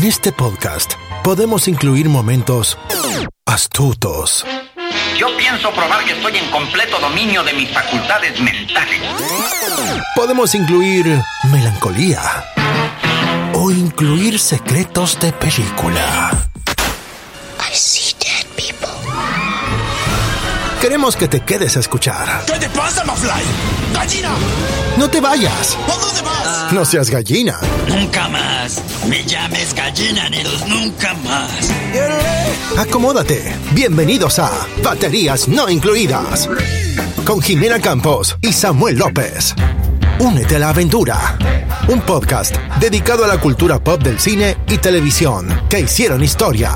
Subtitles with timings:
[0.00, 2.78] En este podcast podemos incluir momentos
[3.44, 4.46] astutos,
[5.18, 8.98] Yo pienso probar que estoy en completo dominio de mis facultades mentales.
[10.16, 11.20] podemos incluir
[11.52, 12.22] melancolía
[13.52, 16.46] o incluir secretos de película.
[17.70, 18.09] I see dead people.
[20.80, 22.42] Queremos que te quedes a escuchar.
[22.46, 23.28] ¿Qué te pasa, Mafly?
[23.92, 24.30] ¡Gallina!
[24.96, 25.76] No te vayas.
[25.86, 26.72] ¿A dónde vas?
[26.72, 27.60] No seas gallina.
[27.86, 28.80] Nunca más.
[29.06, 31.70] Me llames gallina, Neros, nunca más.
[32.78, 33.54] Acomódate.
[33.72, 34.50] Bienvenidos a
[34.82, 36.48] Baterías No Incluidas.
[37.26, 39.54] Con Jimena Campos y Samuel López.
[40.20, 41.38] Únete a la aventura.
[41.88, 46.72] Un podcast dedicado a la cultura pop del cine y televisión que hicieron historia.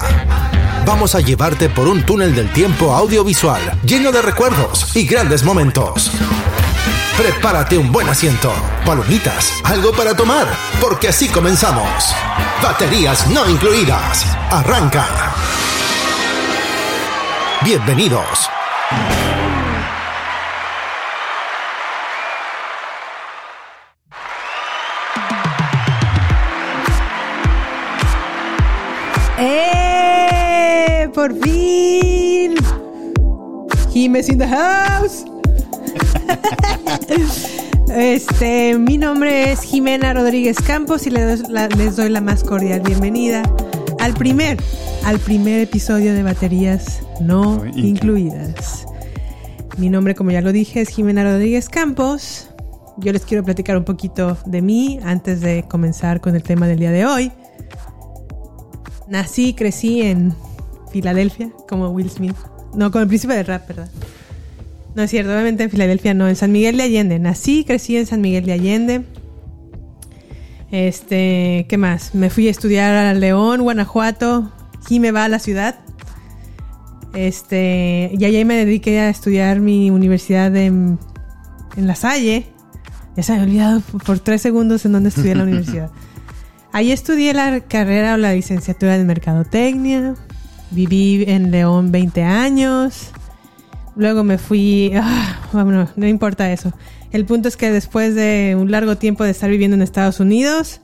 [0.86, 6.10] Vamos a llevarte por un túnel del tiempo audiovisual lleno de recuerdos y grandes momentos.
[7.18, 8.50] Prepárate un buen asiento,
[8.86, 10.46] palomitas, algo para tomar,
[10.80, 12.14] porque así comenzamos.
[12.62, 14.24] Baterías no incluidas.
[14.50, 15.06] Arranca.
[17.62, 18.48] Bienvenidos.
[31.24, 32.54] ¡Por fin!
[33.90, 35.24] Jiménez in the house.
[37.96, 42.80] Este, mi nombre es Jimena Rodríguez Campos y les, la- les doy la más cordial
[42.82, 43.42] bienvenida
[44.00, 44.58] al primer,
[45.06, 48.84] al primer episodio de baterías no No inclu- incluidas.
[49.78, 52.50] Mi nombre, como ya lo dije, es Jimena Rodríguez Campos.
[52.98, 56.80] Yo les quiero platicar un poquito de mí antes de comenzar con el tema del
[56.80, 57.32] día de hoy.
[59.08, 60.34] Nací y crecí en
[60.94, 62.36] Filadelfia, como Will Smith.
[62.72, 63.90] No, como el príncipe del rap, ¿verdad?
[64.94, 67.18] No es cierto, obviamente en Filadelfia no, en San Miguel de Allende.
[67.18, 69.04] Nací crecí en San Miguel de Allende.
[70.70, 72.14] Este, ¿qué más?
[72.14, 74.52] Me fui a estudiar a León, Guanajuato.
[74.88, 75.80] Y me va a la ciudad.
[77.12, 81.00] Este, y allí me dediqué a estudiar mi universidad en,
[81.76, 82.46] en La Salle.
[83.16, 85.90] Ya se me había olvidado por tres segundos en dónde estudié la universidad.
[86.70, 90.14] Ahí estudié la carrera o la licenciatura de Mercadotecnia.
[90.70, 93.10] Viví en León 20 años.
[93.96, 94.92] Luego me fui...
[94.94, 95.38] ah,
[95.96, 96.72] no importa eso.
[97.14, 100.80] El punto es que después de un largo tiempo de estar viviendo en Estados Unidos,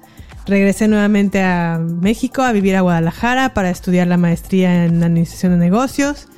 [0.47, 5.59] regresé nuevamente a México a vivir a Guadalajara para estudiar la maestría en Administración de
[5.59, 6.29] Negocios.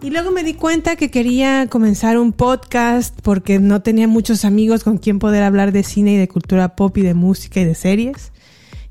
[0.00, 4.84] Y luego me di cuenta que quería comenzar un podcast porque no tenía muchos amigos
[4.84, 7.74] con quien poder hablar de cine y de cultura pop y de música y de
[7.74, 8.32] series.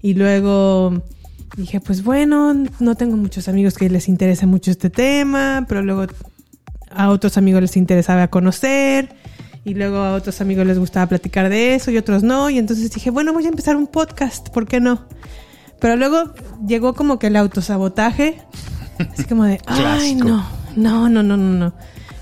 [0.01, 1.01] Y luego
[1.55, 6.05] dije, pues bueno, no tengo muchos amigos que les interese mucho este tema, pero luego
[6.91, 9.15] a otros amigos les interesaba conocer
[9.63, 12.49] y luego a otros amigos les gustaba platicar de eso y otros no.
[12.49, 15.05] Y entonces dije, bueno, voy a empezar un podcast, ¿por qué no?
[15.79, 16.33] Pero luego
[16.65, 18.41] llegó como que el autosabotaje,
[19.13, 21.73] así como de, ay, no, no, no, no, no, no.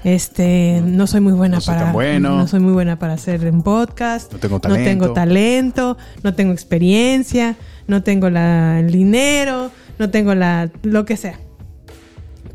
[0.03, 2.37] Este, no soy muy buena No soy para bueno.
[2.37, 4.31] no soy muy buena para hacer un podcast.
[4.33, 5.13] No tengo No tengo talento.
[5.13, 7.55] talento, no tengo experiencia,
[7.87, 11.39] no tengo la, el dinero, no tengo la lo que sea.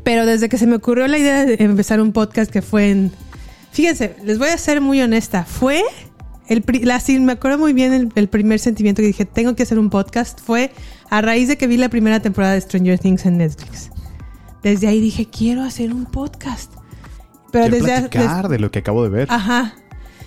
[0.03, 3.11] Pero desde que se me ocurrió la idea de empezar un podcast que fue en...
[3.71, 5.43] Fíjense, les voy a ser muy honesta.
[5.45, 5.83] Fue...
[6.47, 9.63] El, la, sí, me acuerdo muy bien el, el primer sentimiento que dije, tengo que
[9.63, 10.41] hacer un podcast.
[10.41, 10.71] Fue
[11.09, 13.89] a raíz de que vi la primera temporada de Stranger Things en Netflix.
[14.63, 16.73] Desde ahí dije, quiero hacer un podcast.
[17.51, 19.27] Pero Quiero desde, platicar de lo que acabo de ver.
[19.29, 19.75] Ajá.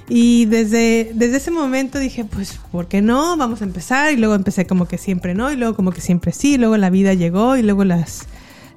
[0.08, 3.36] Y desde, desde ese momento dije, pues, ¿por qué no?
[3.36, 4.12] Vamos a empezar.
[4.12, 6.58] Y luego empecé como que siempre no, y luego como que siempre sí.
[6.58, 8.26] Luego la vida llegó, y luego las,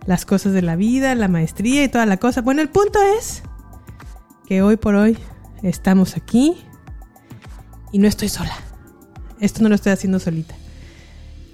[0.05, 2.41] las cosas de la vida, la maestría y toda la cosa.
[2.41, 3.43] Bueno, el punto es
[4.47, 5.17] que hoy por hoy
[5.63, 6.55] estamos aquí
[7.91, 8.55] y no estoy sola.
[9.39, 10.55] Esto no lo estoy haciendo solita.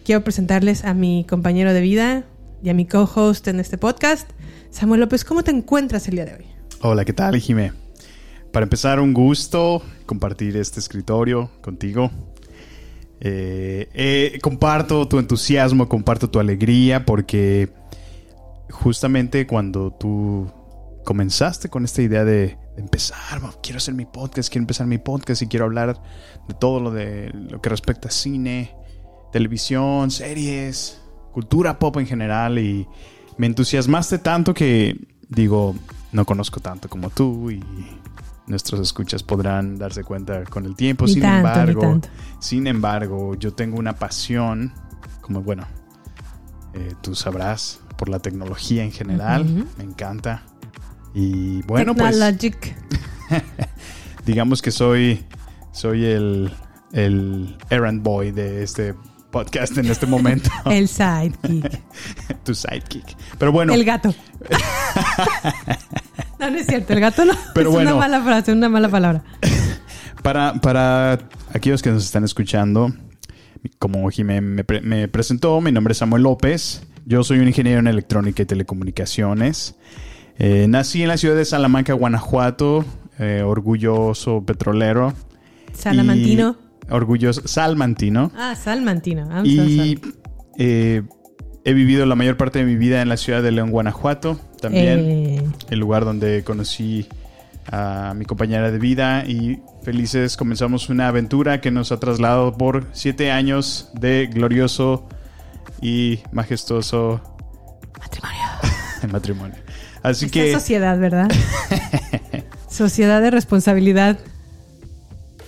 [0.05, 2.25] Quiero presentarles a mi compañero de vida
[2.61, 4.29] y a mi co-host en este podcast,
[4.69, 5.25] Samuel López.
[5.25, 6.45] ¿Cómo te encuentras el día de hoy?
[6.81, 7.82] Hola, ¿qué tal, Jimé?
[8.53, 12.11] Para empezar, un gusto compartir este escritorio contigo.
[13.19, 17.73] Eh, eh, comparto tu entusiasmo, comparto tu alegría, porque
[18.69, 20.51] justamente cuando tú
[21.03, 24.99] comenzaste con esta idea de, de empezar, "Bueno, quiero hacer mi podcast, quiero empezar mi
[24.99, 25.99] podcast y quiero hablar
[26.47, 28.75] de todo lo de lo que respecta a cine,
[29.31, 31.01] televisión, series,
[31.31, 32.87] cultura pop en general y
[33.35, 34.95] me entusiasmaste tanto que
[35.27, 35.73] digo,
[36.11, 37.59] no conozco tanto como tú y
[38.47, 41.05] nuestros escuchas podrán darse cuenta con el tiempo.
[41.05, 42.01] Ni sin tanto, embargo,
[42.39, 44.73] sin embargo, yo tengo una pasión,
[45.21, 45.65] como bueno,
[46.73, 49.45] eh, tú sabrás, por la tecnología en general.
[49.77, 50.43] Me encanta.
[51.13, 52.75] Y bueno, pues Technologic.
[54.25, 55.23] digamos que soy,
[55.71, 56.51] soy el,
[56.91, 58.95] el errand boy de este
[59.31, 60.49] podcast en este momento.
[60.65, 61.81] El sidekick.
[62.43, 63.17] tu sidekick.
[63.39, 64.13] Pero bueno, El gato.
[66.39, 66.93] No, no es cierto.
[66.93, 67.33] El gato no.
[67.53, 67.91] Pero es bueno.
[67.91, 69.23] una mala frase, una mala palabra.
[70.23, 71.19] para, para
[71.53, 72.91] aquellos que nos están escuchando,
[73.79, 76.83] como Jimé me, pre- me presentó, mi nombre es Samuel López.
[77.05, 79.75] Yo soy un ingeniero en electrónica y telecomunicaciones.
[80.39, 82.85] Eh, nací en la ciudad de Salamanca, Guanajuato,
[83.19, 85.13] eh, orgulloso petrolero.
[85.73, 86.57] Salamantino.
[86.89, 88.31] Orgulloso salmantino.
[88.35, 89.27] Ah, salmantino.
[89.31, 89.99] I'm Y
[90.57, 91.03] eh,
[91.63, 94.39] he vivido la mayor parte de mi vida en la ciudad de León, Guanajuato.
[94.63, 97.09] También Eh, el lugar donde conocí
[97.69, 102.87] a mi compañera de vida y felices comenzamos una aventura que nos ha trasladado por
[102.93, 105.05] siete años de glorioso
[105.81, 107.19] y majestuoso
[107.99, 108.43] matrimonio.
[109.11, 109.57] matrimonio.
[110.01, 111.29] Así Esta que sociedad, ¿verdad?
[112.69, 114.17] sociedad de responsabilidad.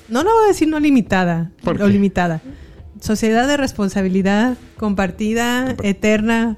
[0.09, 1.51] No lo voy a decir no limitada.
[1.63, 2.41] ¿Por o limitada.
[2.99, 6.57] Sociedad de responsabilidad compartida, eterna,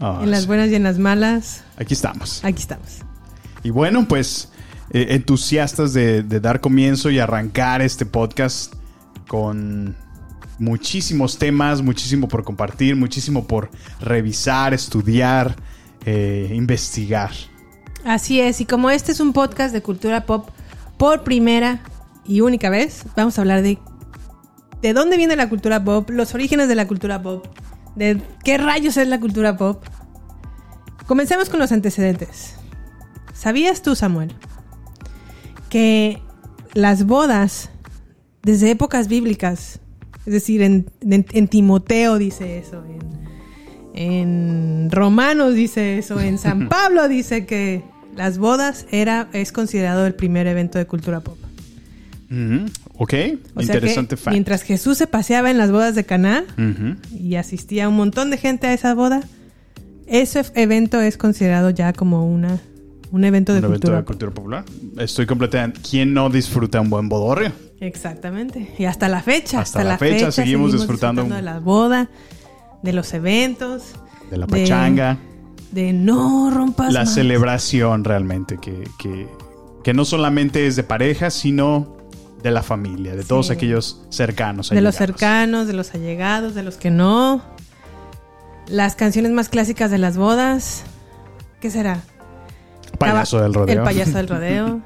[0.00, 1.64] en las sí, buenas y en las malas.
[1.76, 2.44] aquí estamos.
[2.44, 2.98] Aquí estamos.
[3.62, 4.50] Y bueno, pues
[4.90, 8.74] eh, entusiastas de, de dar comienzo y arrancar este podcast
[9.26, 9.96] con
[10.58, 13.70] muchísimos temas, muchísimo por compartir, muchísimo por
[14.00, 15.56] revisar, estudiar,
[16.04, 17.30] eh, investigar.
[18.04, 20.48] Así es, y como este es un podcast de cultura pop
[20.96, 21.80] por primera
[22.24, 23.78] y única vez, vamos a hablar de
[24.82, 27.46] de dónde viene la cultura pop, los orígenes de la cultura pop,
[27.96, 29.84] de qué rayos es la cultura pop.
[31.06, 32.54] Comencemos con los antecedentes.
[33.34, 34.32] ¿Sabías tú, Samuel,
[35.68, 36.20] que
[36.74, 37.70] las bodas
[38.42, 39.80] desde épocas bíblicas,
[40.24, 43.00] es decir, en, en- en Timoteo dice eso, en,
[43.94, 47.84] en Romanos dice eso, en San Pablo dice que
[48.14, 51.38] las bodas era, es considerado el primer evento de cultura pop.
[52.30, 52.66] Ujú,
[52.98, 53.12] Ok,
[53.54, 54.32] O interesante fact.
[54.32, 56.44] mientras Jesús se paseaba en las bodas de Caná
[57.18, 59.22] y asistía un montón de gente a esa boda,
[60.06, 62.58] ese evento es considerado ya como una,
[63.12, 64.06] un evento de Un evento cultura de pop.
[64.08, 64.64] cultura popular.
[64.98, 65.80] Estoy completamente.
[65.88, 67.52] ¿Quién no disfruta un buen bodorrio?
[67.80, 68.74] Exactamente.
[68.78, 69.60] Y hasta la fecha.
[69.60, 72.08] Hasta la fecha seguimos disfrutando un- de la boda,
[72.82, 73.82] de los eventos.
[74.30, 75.18] De la pachanga.
[75.72, 77.12] De no rompas la más.
[77.14, 79.26] celebración realmente, que, que,
[79.84, 81.96] que no solamente es de pareja, sino
[82.42, 83.52] de la familia, de todos Sí.
[83.52, 84.70] aquellos cercanos.
[84.70, 87.42] De los cercanos, de los allegados, de los que no.
[88.68, 90.82] Las canciones más clásicas de las bodas.
[91.60, 92.00] ¿Qué será?
[92.98, 93.78] Payaso del rodeo.
[93.78, 94.80] El payaso del rodeo.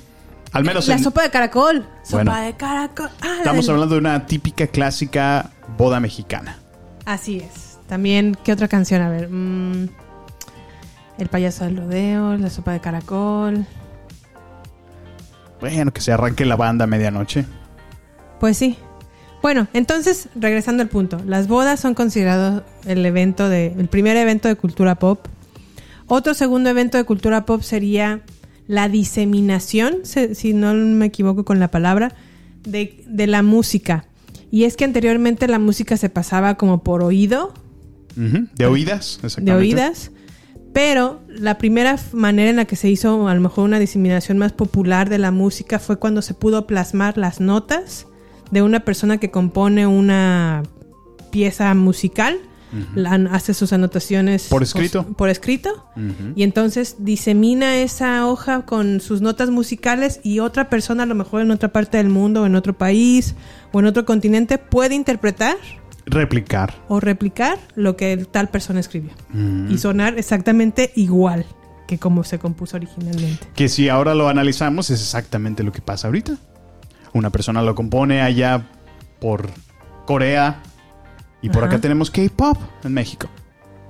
[0.52, 1.86] Al menos la en- sopa de caracol.
[2.02, 2.40] Sopa Bueno.
[2.44, 3.10] de caracol.
[3.20, 6.58] Ah, estamos del- hablando de una típica clásica boda mexicana.
[7.04, 7.78] Así es.
[7.88, 9.02] También, ¿qué otra canción?
[9.02, 9.28] A ver.
[9.30, 9.88] mm,
[11.18, 13.64] el payaso del rodeo, la sopa de caracol.
[15.60, 17.44] Bueno, que se arranque la banda a medianoche.
[18.40, 18.76] Pues sí.
[19.42, 21.20] Bueno, entonces, regresando al punto.
[21.26, 23.68] Las bodas son considerados el evento de.
[23.78, 25.26] el primer evento de cultura pop.
[26.08, 28.20] Otro segundo evento de cultura pop sería
[28.68, 32.12] la diseminación, se- si no me equivoco con la palabra,
[32.64, 34.04] de, de la música.
[34.50, 37.52] Y es que anteriormente la música se pasaba como por oído,
[38.16, 39.52] De oídas, de exactamente.
[39.60, 40.10] oídas.
[40.76, 44.52] Pero la primera manera en la que se hizo a lo mejor una diseminación más
[44.52, 48.08] popular de la música fue cuando se pudo plasmar las notas
[48.50, 50.64] de una persona que compone una
[51.30, 52.38] pieza musical,
[53.30, 55.04] hace sus anotaciones Por escrito.
[55.16, 55.86] por escrito.
[56.34, 61.40] Y entonces disemina esa hoja con sus notas musicales y otra persona a lo mejor
[61.40, 63.34] en otra parte del mundo o en otro país
[63.72, 65.56] o en otro continente puede interpretar
[66.08, 66.72] Replicar.
[66.88, 69.70] o replicar lo que tal persona escribió Mm.
[69.72, 71.44] y sonar exactamente igual
[71.88, 73.46] que como se compuso originalmente.
[73.54, 76.36] Que si ahora lo analizamos, es exactamente lo que pasa ahorita.
[77.12, 78.66] Una persona lo compone allá
[79.20, 79.50] por
[80.04, 80.62] Corea
[81.42, 81.72] y por Ajá.
[81.74, 83.28] acá tenemos K-pop en México.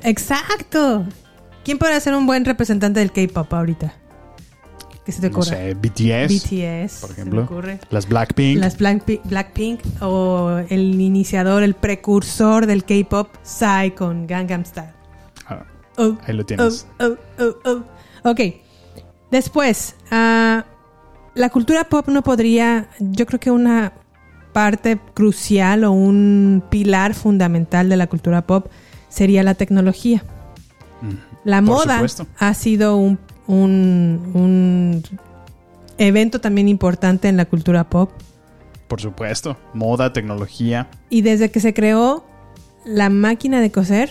[0.02, 1.04] Exacto.
[1.64, 3.92] ¿Quién podría ser un buen representante del K-pop ahorita?
[5.06, 5.50] ¿Qué se te No ocurre?
[5.56, 7.44] sé, BTS, BTS, por ejemplo.
[7.44, 7.78] ocurre.
[7.90, 8.58] Las Blackpink.
[8.58, 14.90] Las Blackpink, Blackpink o el iniciador, el precursor del K-pop, Psy con Gangnam Style.
[15.46, 15.64] Ah,
[15.98, 16.86] Oh, ahí lo tienes.
[17.00, 17.04] oh,
[17.38, 17.70] oh, oh,
[18.24, 18.30] oh.
[18.30, 18.40] Ok.
[19.30, 20.64] Después, ah,
[21.34, 23.92] la cultura pop no podría, yo creo que una
[24.52, 28.66] parte crucial o un pilar fundamental de la cultura pop
[29.08, 30.24] sería la tecnología.
[31.44, 32.26] La Por moda supuesto.
[32.38, 35.02] ha sido un, un- un
[35.98, 38.10] evento también importante en la cultura pop.
[38.88, 39.56] Por supuesto.
[39.74, 40.88] Moda, tecnología.
[41.10, 42.24] Y desde que se creó
[42.84, 44.10] la máquina de coser,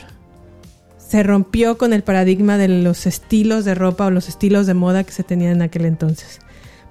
[0.97, 5.03] se rompió con el paradigma de los estilos de ropa o los estilos de moda
[5.03, 6.39] que se tenían en aquel entonces.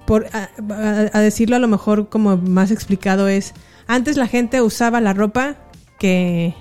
[0.07, 3.53] Por, a, a- a decirlo a lo mejor como más explicado es,
[3.87, 5.57] antes la gente usaba la ropa
[5.99, 6.55] que,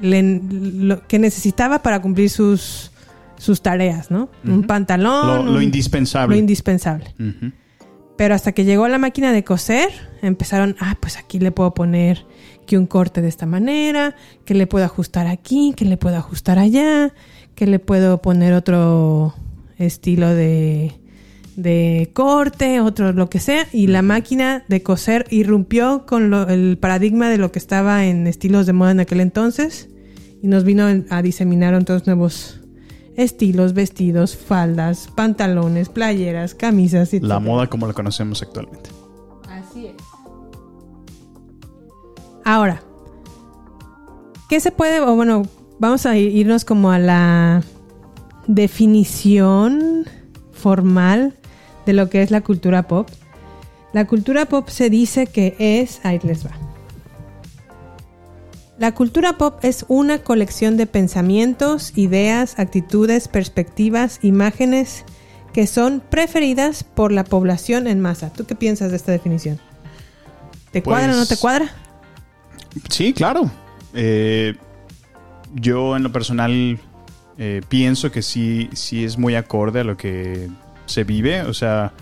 [0.00, 2.90] le- lo que necesitaba para cumplir sus,
[3.38, 4.28] sus tareas, ¿no?
[4.44, 5.26] Un pantalón.
[5.46, 6.34] Lo, lo un- indispensable.
[6.36, 7.14] lo indispensable.
[8.16, 9.90] Pero hasta que llegó la máquina de coser,
[10.22, 12.26] empezaron, ah, pues aquí le puedo poner
[12.66, 16.58] que un corte de esta manera, que le puedo ajustar aquí, que le puedo ajustar
[16.58, 17.14] allá,
[17.54, 19.34] que le puedo poner otro
[19.78, 20.92] estilo de,
[21.56, 23.66] de corte, otro lo que sea.
[23.72, 28.26] Y la máquina de coser irrumpió con lo- el paradigma de lo que estaba en
[28.26, 29.88] estilos de moda en aquel entonces
[30.42, 32.57] y nos vino a diseminar otros nuevos
[33.18, 38.90] estilos, vestidos, faldas, pantalones, playeras, camisas y La moda como la conocemos actualmente.
[39.50, 39.94] Así es.
[42.44, 42.80] Ahora,
[44.48, 45.42] ¿qué se puede, o bueno,
[45.80, 47.62] vamos a irnos como a la
[48.46, 50.04] definición
[50.52, 51.34] formal
[51.86, 53.08] de lo que es la cultura pop?
[53.92, 56.57] La cultura pop se dice que es, ahí les va.
[58.78, 65.04] La cultura pop es una colección de pensamientos, ideas, actitudes, perspectivas, imágenes
[65.52, 68.32] que son preferidas por la población en masa.
[68.32, 69.58] ¿Tú qué piensas de esta definición?
[70.70, 71.72] ¿Te Pues- cuadra o no te cuadra?
[72.88, 73.50] Sí, claro.
[73.94, 74.54] Eh,
[75.54, 76.78] yo en lo personal
[77.40, 80.48] eh, pienso que sí, sí es muy acorde a lo que
[80.86, 81.42] se vive.
[81.42, 81.92] O sea,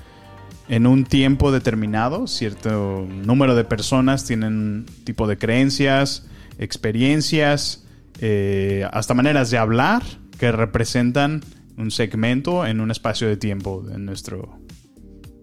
[0.68, 6.24] en un tiempo determinado, cierto número de personas tienen un tipo de creencias,
[6.58, 7.84] experiencias,
[8.20, 10.02] eh, hasta maneras de hablar
[10.38, 11.42] que representan
[11.76, 14.58] un segmento en un espacio de tiempo en nuestro,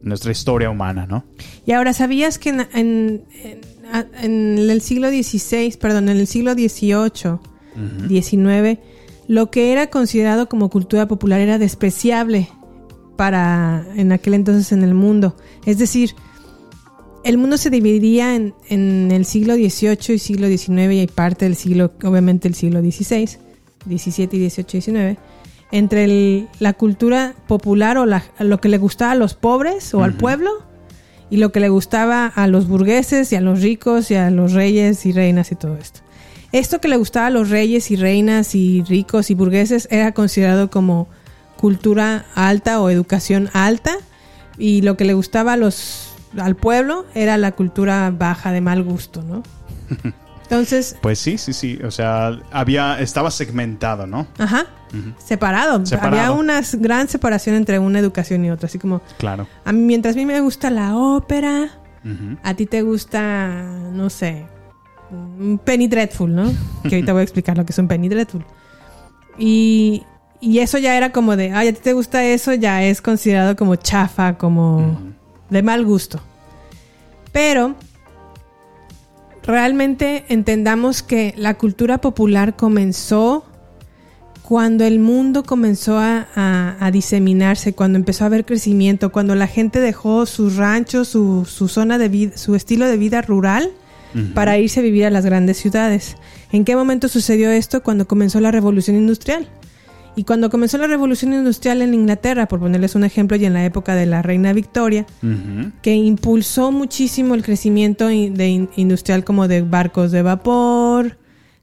[0.01, 1.25] nuestra historia humana, ¿no?
[1.65, 6.27] Y ahora, ¿sabías que en, en- en- a- en el siglo XVI, perdón, en el
[6.27, 7.39] siglo XVIII,
[8.07, 8.79] XIX,
[9.27, 12.49] lo que era considerado como cultura popular era despreciable
[13.15, 15.35] para en aquel entonces en el mundo?
[15.65, 16.15] Es decir,
[17.23, 21.45] el mundo se dividía en, en el siglo XVIII y siglo XIX y hay parte
[21.45, 23.27] del siglo, obviamente el siglo XVI,
[23.87, 25.17] XVII y XVIII y XIX,
[25.71, 30.03] entre el- la cultura popular o la- lo que le gustaba a los pobres o
[30.03, 30.51] al pueblo
[31.29, 34.53] y lo que le gustaba a los burgueses y a los ricos y a los
[34.53, 36.01] reyes y reinas y todo esto.
[36.51, 40.69] Esto que le gustaba a los reyes y reinas y ricos y burgueses era considerado
[40.69, 41.07] como
[41.57, 43.95] cultura alta o educación alta
[44.59, 48.83] y lo que le gustaba a los al pueblo era la cultura baja de mal
[48.83, 49.43] gusto, ¿no?
[50.43, 51.79] Entonces, Pues sí, sí, sí.
[51.83, 54.27] O sea, había, estaba segmentado, ¿no?
[54.37, 54.65] ajá,
[55.17, 55.83] separado.
[55.85, 56.15] Separado.
[56.21, 59.47] Había una gran separación entre una educación y otra, así como Claro.
[59.65, 61.69] a mí, mientras a mí me gusta la ópera,
[62.43, 63.63] a ti te gusta,
[63.93, 64.45] no sé,
[65.09, 66.51] un Penny Dreadful, ¿no?
[66.83, 68.45] Que ahorita voy a explicar lo que es un Penny Dreadful.
[69.39, 70.03] Y,
[70.39, 73.55] y eso ya era como de, ay, a ti te gusta eso, ya es considerado
[73.55, 75.12] como chafa, como
[75.53, 76.19] de mal gusto.
[77.31, 77.75] Pero
[79.43, 83.45] realmente entendamos que la cultura popular comenzó
[84.41, 89.47] cuando el mundo comenzó a, a- a diseminarse, cuando empezó a haber crecimiento, cuando la
[89.47, 93.71] gente dejó sus ranchos, su, su zona de vida, su estilo de vida rural
[94.35, 96.17] para irse a vivir a las grandes ciudades.
[96.51, 97.81] ¿En qué momento sucedió esto?
[97.81, 99.47] Cuando comenzó la revolución industrial.
[100.15, 103.65] Y cuando comenzó la revolución industrial en Inglaterra, por ponerles un ejemplo, y en la
[103.65, 105.05] época de la reina Victoria,
[105.81, 111.17] que impulsó muchísimo el crecimiento de industrial como de barcos de vapor,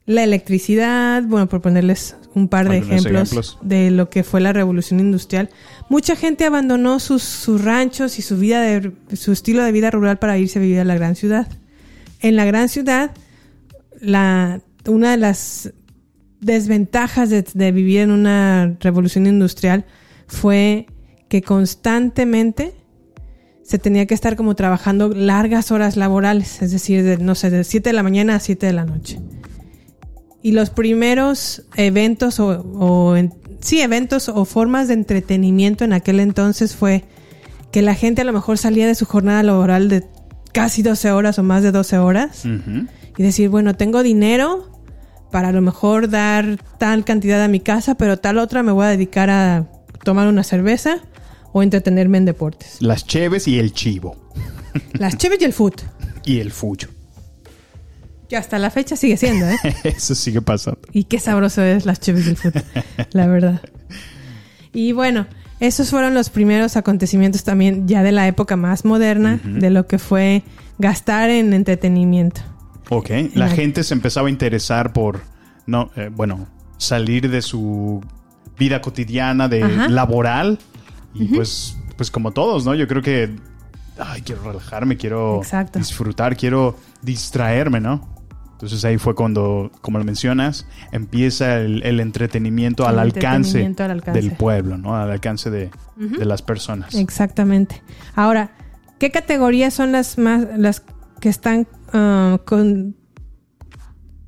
[0.06, 3.58] la electricidad, bueno, por ponerles un par de ejemplos.
[3.62, 5.50] de lo que fue la revolución industrial.
[5.88, 10.18] Mucha gente abandonó sus, sus ranchos y su vida de, su estilo de vida rural
[10.18, 11.48] para irse a vivir a la gran ciudad.
[12.20, 13.12] En la gran ciudad,
[14.00, 15.72] la, una de las
[16.40, 19.84] desventajas de, de vivir en una revolución industrial
[20.26, 20.86] fue
[21.28, 22.74] que constantemente
[23.62, 27.62] se tenía que estar como trabajando largas horas laborales, es decir, de, no sé, de
[27.62, 29.20] 7 de la mañana a 7 de la noche.
[30.42, 36.18] Y los primeros eventos o, o en- sí, eventos o formas de entretenimiento en aquel
[36.18, 37.04] entonces fue
[37.70, 40.04] que la gente a lo mejor salía de su jornada laboral de
[40.52, 42.44] casi 12 horas o más de 12 horas
[43.16, 44.69] y decir, bueno, tengo dinero
[45.30, 48.86] para a lo mejor dar tal cantidad a mi casa, pero tal otra me voy
[48.86, 49.66] a dedicar a
[50.04, 50.98] tomar una cerveza
[51.52, 52.76] o entretenerme en deportes.
[52.80, 54.16] Las cheves y el chivo.
[54.92, 55.82] Las cheves y el foot.
[56.24, 56.88] Y el fuyo.
[58.28, 59.58] Que hasta la fecha sigue siendo, ¿eh?
[59.84, 60.80] Eso sigue pasando.
[60.92, 62.54] Y qué sabroso es las cheves y el foot,
[63.10, 63.60] la verdad.
[64.72, 65.26] Y bueno,
[65.58, 69.98] esos fueron los primeros acontecimientos también ya de la época más moderna, de lo que
[69.98, 70.44] fue
[70.78, 72.40] gastar en entretenimiento.
[72.90, 73.10] Ok.
[73.34, 75.20] La gente se empezaba a interesar por,
[75.66, 78.02] no, eh, bueno, salir de su
[78.58, 79.88] vida cotidiana, de Ajá.
[79.88, 80.58] laboral.
[81.14, 82.74] Y pues, pues como todos, ¿no?
[82.74, 83.34] Yo creo que,
[83.98, 85.78] ay, quiero relajarme, quiero Exacto.
[85.78, 88.08] disfrutar, quiero distraerme, ¿no?
[88.52, 94.20] Entonces ahí fue cuando, como lo mencionas, empieza el, el entretenimiento, al, alcance al alcance.
[94.20, 94.94] del pueblo, ¿no?
[94.96, 96.94] Al alcance de, de las personas.
[96.94, 97.82] Exactamente.
[98.14, 98.50] Ahora,
[98.98, 100.82] ¿qué categorías son las más las
[101.20, 101.66] que están
[102.44, 102.96] con-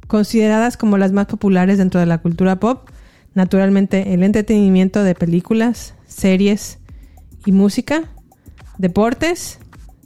[0.07, 2.89] consideradas como las más populares dentro de la cultura pop?
[3.35, 6.79] Naturalmente, el entretenimiento de películas, series
[7.47, 8.03] y música,
[8.79, 9.59] deportes,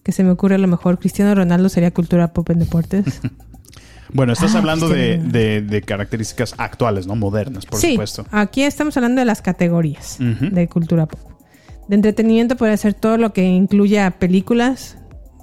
[0.04, 3.20] que se me ocurre a lo mejor Cristiano Ronaldo sería cultura pop en deportes.
[4.14, 7.16] Bueno, estás Ah, hablando de, de- de características actuales, ¿no?
[7.16, 8.24] Modernas, por sí, supuesto.
[8.30, 11.20] aquí estamos hablando de las categorías de cultura pop.
[11.88, 14.96] De entretenimiento puede ser todo lo que incluya películas.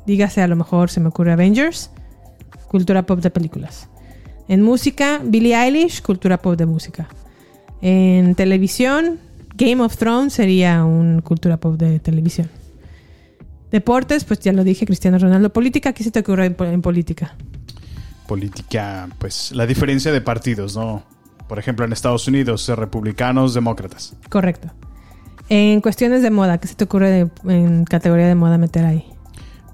[0.08, 1.92] Dígase, a lo mejor se me ocurre Avengers,
[2.74, 3.88] cultura pop de películas.
[4.48, 7.08] En música, Billie Eilish, cultura pop de música.
[7.82, 9.20] En televisión,
[9.56, 12.50] Game of Thrones sería un cultura pop de televisión.
[13.72, 15.54] Deportes, pues ya lo dije, Cristiano Ronaldo.
[15.54, 17.36] Política, ¿qué se te ocurre en, po- en política?
[18.28, 21.04] Política, pues la diferencia de partidos, ¿no?
[21.48, 24.16] Por ejemplo, en Estados Unidos, republicanos, demócratas.
[24.30, 24.70] Correcto.
[25.50, 29.06] En cuestiones de moda, ¿qué se te ocurre de- en categoría de moda meter ahí?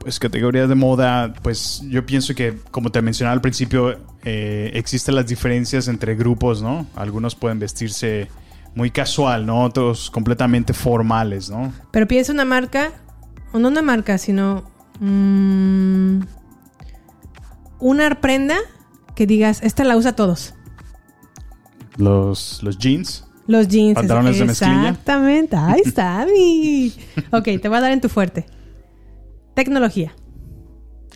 [0.10, 5.14] Pues categorías de moda, pues yo pienso que, como te mencionaba al principio, eh, existen
[5.14, 6.88] las diferencias entre grupos, ¿no?
[6.96, 8.28] Algunos pueden vestirse
[8.74, 9.64] muy casual, ¿no?
[9.64, 11.72] Otros completamente formales, ¿no?
[11.92, 12.92] Pero piensa una marca,
[13.54, 14.64] o no una marca, sino
[15.00, 16.22] mm,
[17.78, 18.58] una prenda
[19.14, 20.56] que digas, esta la usa todos.
[21.98, 23.28] Los, los jeans.
[23.46, 23.94] Los jeans.
[23.94, 24.90] Pantalones de mezclilla.
[24.90, 25.56] Exactamente.
[25.56, 26.92] Ahí está, mi.
[27.30, 28.48] Ok, te voy a dar en tu fuerte.
[29.64, 30.14] Tecnología.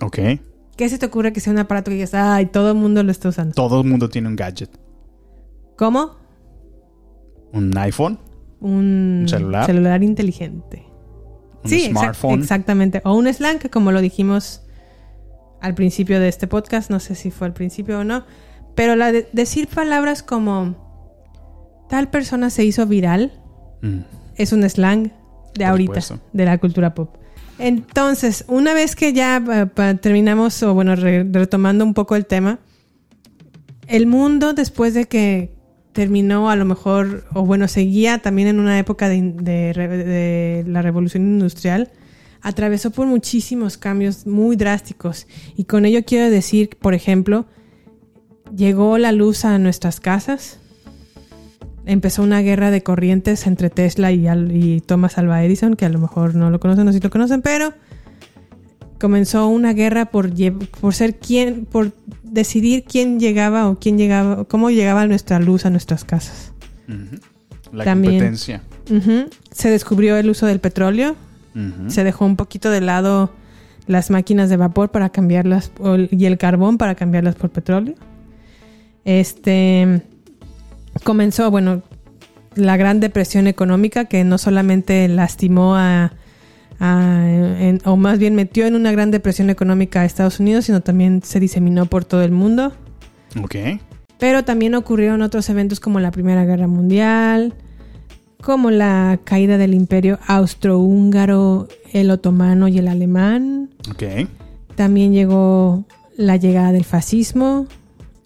[0.02, 0.18] Ok.
[0.76, 3.10] ¿Qué se te ocurre que sea un aparato que digas, ay, todo el mundo lo
[3.12, 3.54] está usando?
[3.56, 4.70] Todo el mundo tiene un gadget.
[5.78, 6.18] ¿Cómo?
[7.54, 8.20] Un iPhone,
[8.60, 10.04] Un ¿Un celular?
[10.04, 10.84] inteligente.
[11.64, 12.42] un sí, smartphone.
[12.42, 13.02] exactamente.
[13.06, 14.64] O un slang, que como lo dijimos
[15.62, 18.26] al principio de este podcast, no sé si fue al principio o no,
[18.76, 23.40] pero la de decir palabras como tal persona se hizo viral
[23.82, 24.00] Mm.
[24.36, 25.12] es un slang de
[25.56, 26.28] Por ahorita, supuesto.
[26.34, 27.16] de la cultura pop.
[27.60, 29.42] Entonces, una vez que ya
[30.02, 32.60] terminamos, o bueno, re- retomando un poco el tema,
[33.88, 35.52] el mundo después de que
[35.92, 41.24] terminó a lo mejor, o bueno, seguía también en una época de, de la revolución
[41.24, 41.92] industrial,
[42.42, 45.28] atravesó por muchísimos cambios muy drásticos.
[45.56, 47.46] Y con ello quiero decir, por ejemplo,
[48.56, 50.60] llegó la luz a nuestras casas,
[51.86, 56.00] empezó una guerra de corrientes entre Tesla y, y Thomas Alva Edison, que a lo
[56.00, 57.74] mejor no lo conocen, no sé si lo conocen, pero
[59.00, 60.32] comenzó una guerra por,
[60.80, 61.92] por ser quien, por
[62.24, 66.54] decidir quién llegaba o quién llegaba, cómo llegaba nuestra luz a nuestras casas.
[67.72, 68.14] La También.
[68.14, 68.62] competencia.
[69.52, 71.16] Se descubrió el uso del petróleo,
[71.88, 73.32] se dejó un poquito de lado
[73.86, 77.96] las máquinas de vapor para cambiarlas o y el carbón para cambiarlas por petróleo.
[79.06, 80.02] Este
[81.04, 81.82] comenzó, bueno,
[82.56, 86.14] la gran depresión económica que no solamente lastimó a,
[86.80, 90.82] a- en- o más bien metió en una gran depresión económica a Estados Unidos, sino
[90.82, 92.74] también se diseminó por todo el mundo.
[93.42, 93.56] Ok.
[94.20, 97.54] Pero también ocurrieron otros eventos como la Primera Guerra Mundial,
[98.42, 103.70] como la caída del imperio austrohúngaro, el otomano y el alemán.
[103.92, 104.28] Ok.
[104.76, 105.86] También llegó
[106.18, 107.68] la llegada del fascismo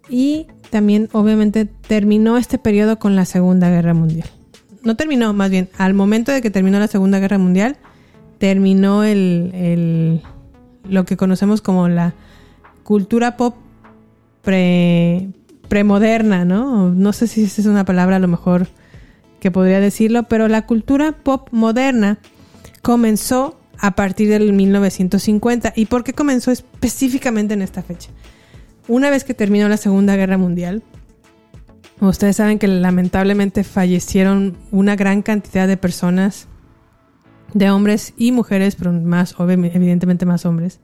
[0.09, 4.29] y también obviamente terminó este periodo con la Segunda Guerra Mundial.
[4.83, 7.77] No terminó, más bien, al momento de que terminó la Segunda Guerra Mundial,
[8.37, 10.21] terminó el, el-
[10.89, 12.13] lo que conocemos como la
[12.83, 13.55] cultura pop
[14.41, 15.29] pre,
[15.67, 16.89] premoderna, ¿no?
[16.91, 18.67] No sé si esa es una palabra a lo mejor
[19.39, 22.19] que podría decirlo, pero la cultura pop moderna
[22.81, 25.73] comenzó a partir del 1950.
[25.75, 28.09] ¿Y por qué comenzó específicamente en esta fecha?
[28.87, 30.83] Una vez que terminó la Segunda Guerra Mundial,
[31.99, 36.47] ustedes saben que lamentablemente fallecieron una gran cantidad de personas,
[37.53, 40.79] de hombres y mujeres, pero más, evidentemente más hombres,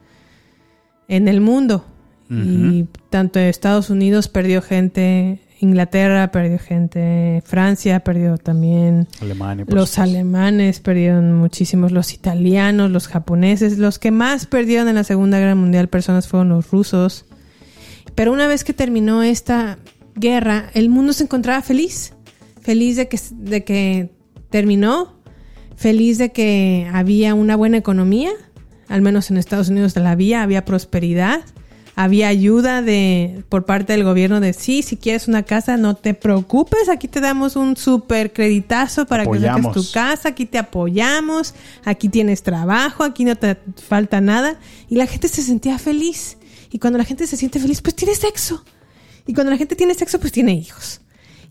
[1.07, 1.85] en el mundo.
[2.29, 9.65] Y tanto Estados Unidos perdió gente, Inglaterra perdió gente, Francia perdió también, Alemania.
[9.67, 10.01] los supuesto.
[10.01, 15.53] alemanes perdieron muchísimos, los italianos, los japoneses, los que más perdieron en la Segunda Guerra
[15.53, 17.27] Mundial personas fueron los rusos.
[18.15, 19.77] Pero una vez que terminó esta
[20.15, 22.13] guerra, el mundo se encontraba feliz,
[22.61, 24.09] feliz de que, de que
[24.49, 25.15] terminó,
[25.75, 28.31] feliz de que había una buena economía,
[28.87, 31.43] al menos en Estados Unidos la había, había prosperidad,
[31.95, 36.13] había ayuda de por parte del gobierno de sí, si quieres una casa, no te
[36.13, 39.73] preocupes, aquí te damos un super creditazo para que saques Apoyamos.
[39.73, 45.05] tu casa, aquí te apoyamos, aquí tienes trabajo, aquí no te falta nada y la
[45.05, 46.37] gente se sentía feliz.
[46.73, 48.65] Y cuando la gente se siente feliz, pues tiene sexo.
[49.27, 50.99] Y cuando la gente tiene sexo, pues tiene hijos.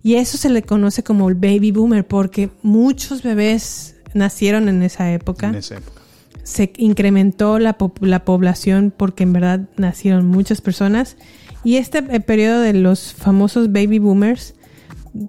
[0.03, 5.11] Y eso se le conoce como el baby boomer porque muchos bebés nacieron en esa
[5.13, 5.49] época.
[5.49, 6.03] En esa época.
[6.43, 11.17] Se incrementó la, po- la población porque en verdad nacieron muchas personas.
[11.63, 14.55] Y este eh, periodo de los famosos baby boomers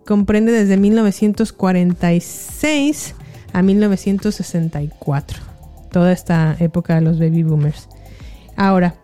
[0.07, 3.13] comprende desde 1946
[3.53, 5.37] a 1964.
[5.91, 7.87] Toda esta época de los baby boomers.
[8.55, 8.95] Ahora,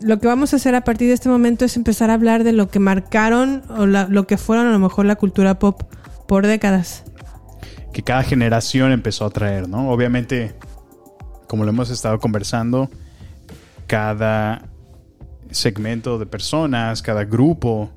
[0.00, 2.52] lo que vamos a hacer a partir de este momento es empezar a hablar de
[2.52, 5.82] lo que marcaron o la- lo que fueron a lo mejor la cultura pop
[6.26, 7.04] por décadas.
[7.92, 9.90] que cada generación empezó a traer, ¿no?
[9.90, 10.54] Obviamente,
[11.46, 12.90] como lo hemos estado conversando,
[13.86, 14.62] cada
[15.50, 17.88] segmento de personas, cada grupo,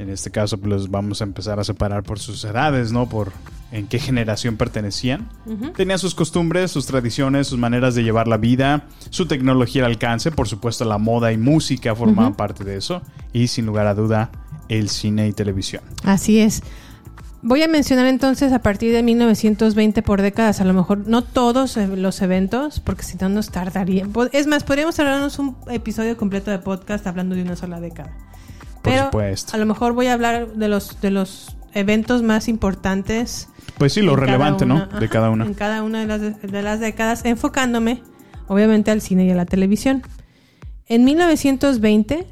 [0.00, 3.08] en este caso, pues los vamos a empezar a separar por sus edades, ¿no?
[3.08, 3.30] Por
[3.70, 5.28] en qué generación pertenecían.
[5.76, 10.30] Tenían sus costumbres, sus tradiciones, sus maneras de llevar la vida, su tecnología al alcance,
[10.30, 13.02] por supuesto, la moda y música formaban parte de eso,
[13.32, 14.30] y sin lugar a duda,
[14.68, 15.82] el cine y televisión.
[16.04, 16.62] Así es.
[17.40, 21.76] Voy a mencionar entonces a partir de 1920 por décadas, a lo mejor no todos
[21.76, 24.08] los eventos, porque si no nos tardaría.
[24.32, 28.10] Es más, podríamos hablarnos un episodio completo de podcast hablando de una sola década.
[28.82, 29.54] Por Pero supuesto.
[29.54, 33.48] a lo mejor voy a hablar de los de los eventos más importantes.
[33.78, 34.86] Pues sí, lo relevante, ¿no?
[34.86, 35.44] De cada una.
[35.46, 38.02] En cada una de las, de las décadas, enfocándome
[38.48, 40.02] obviamente al cine y a la televisión.
[40.86, 42.26] En 1920,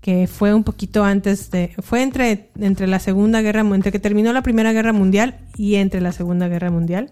[0.00, 1.74] que fue un poquito antes de...
[1.82, 3.64] Fue entre, entre la Segunda Guerra...
[3.64, 7.08] Mu- Entre que terminó la Primera Guerra Mundial y entre la Segunda Guerra Mundial.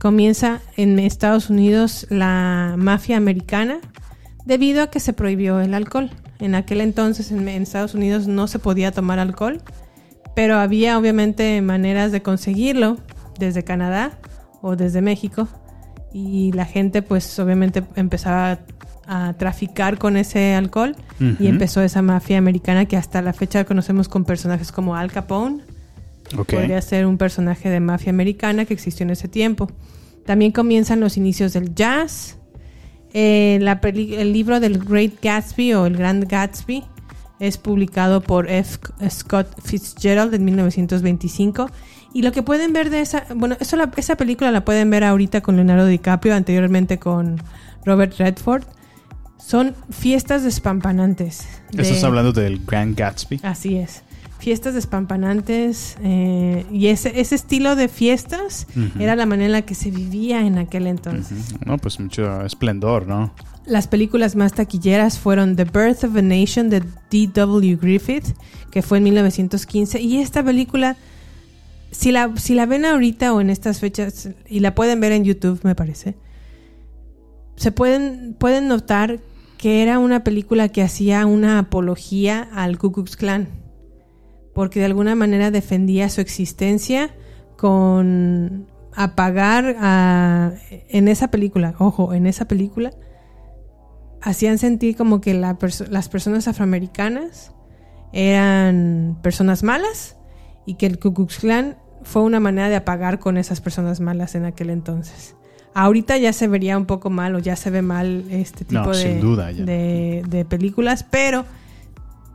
[0.00, 3.78] Comienza en Estados Unidos la mafia americana
[4.44, 6.10] debido a que se prohibió el alcohol.
[6.40, 9.62] En aquel entonces en, en Estados Unidos no se podía tomar alcohol,
[10.34, 12.98] pero había obviamente maneras de conseguirlo
[13.38, 14.18] desde Canadá
[14.62, 15.48] o desde México
[16.12, 18.60] y la gente pues obviamente empezaba
[19.06, 20.96] a, traficar con ese alcohol
[21.38, 25.62] y empezó esa mafia americana que hasta la fecha conocemos con personajes como Al Capone,
[26.38, 26.54] Ok.
[26.54, 29.70] podría ser un personaje de mafia americana que existió en ese tiempo.
[30.24, 32.38] También comienzan los inicios del jazz.
[33.12, 36.84] Eh, la el libro del Great Gatsby o El Gran Gatsby
[37.40, 38.78] es publicado por F.
[39.10, 41.70] Scott Fitzgerald en 1925.
[42.12, 45.02] Y lo que pueden ver de esa, bueno, eso la- esa película la pueden ver
[45.04, 47.42] ahorita con Leonardo DiCaprio, anteriormente con
[47.84, 48.62] Robert Redford.
[49.36, 51.46] Son fiestas despampanantes.
[51.72, 53.40] de- Estás hablando del Grand Gatsby.
[53.42, 54.02] Así es.
[54.38, 55.96] Fiestas despampanantes.
[56.02, 58.66] eh, y ese, ese estilo de fiestas
[59.00, 61.54] era la manera en la que se vivía en aquel entonces.
[61.66, 63.32] No, pues mucho esplendor, ¿no?
[63.66, 67.76] Las películas más taquilleras fueron The Birth of a Nation de D.W.
[67.76, 68.36] Griffith,
[68.70, 70.00] que fue en 1915.
[70.00, 70.96] Y esta película,
[71.90, 75.24] si la, si la ven ahorita o en estas fechas, y la pueden ver en
[75.24, 76.16] YouTube, me parece,
[77.56, 79.20] se pueden, pueden notar
[79.56, 83.48] que era una película que hacía una apología al Ku Klux Klan,
[84.52, 87.14] porque de alguna manera defendía su existencia
[87.56, 92.90] con apagar a, en esa película, ojo, en esa película,
[94.24, 97.52] hacían sentir como que la perso- las personas afroamericanas
[98.12, 100.16] eran personas malas
[100.66, 104.34] y que el Ku Klux Klan fue una manera de apagar con esas personas malas
[104.34, 105.34] en aquel entonces.
[105.74, 108.90] Ahorita ya se vería un poco mal o ya se ve mal este tipo No,
[108.92, 111.44] de, duda, de, de películas, pero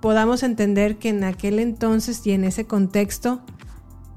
[0.02, 3.42] podamos entender que en aquel entonces y en ese contexto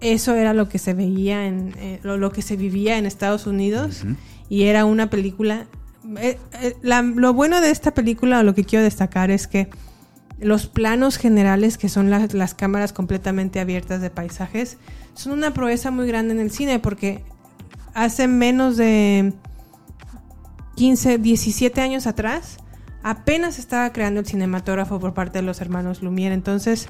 [0.01, 3.47] eso era lo que se veía en eh, lo, lo que se vivía en Estados
[3.47, 4.05] Unidos
[4.49, 5.67] y era una película
[6.19, 9.69] eh, eh, lo bueno de esta película o lo que quiero destacar es que
[10.41, 14.79] los planos generales que son las, cámaras completamente abiertas de paisajes
[15.15, 17.25] son una proeza muy grande en el cine porque
[17.95, 19.33] hace menos de
[20.77, 22.57] 15, 17 años atrás
[23.05, 26.33] apenas estaba creando el cinematógrafo por parte de los hermanos Lumière.
[26.33, 26.89] Entonces,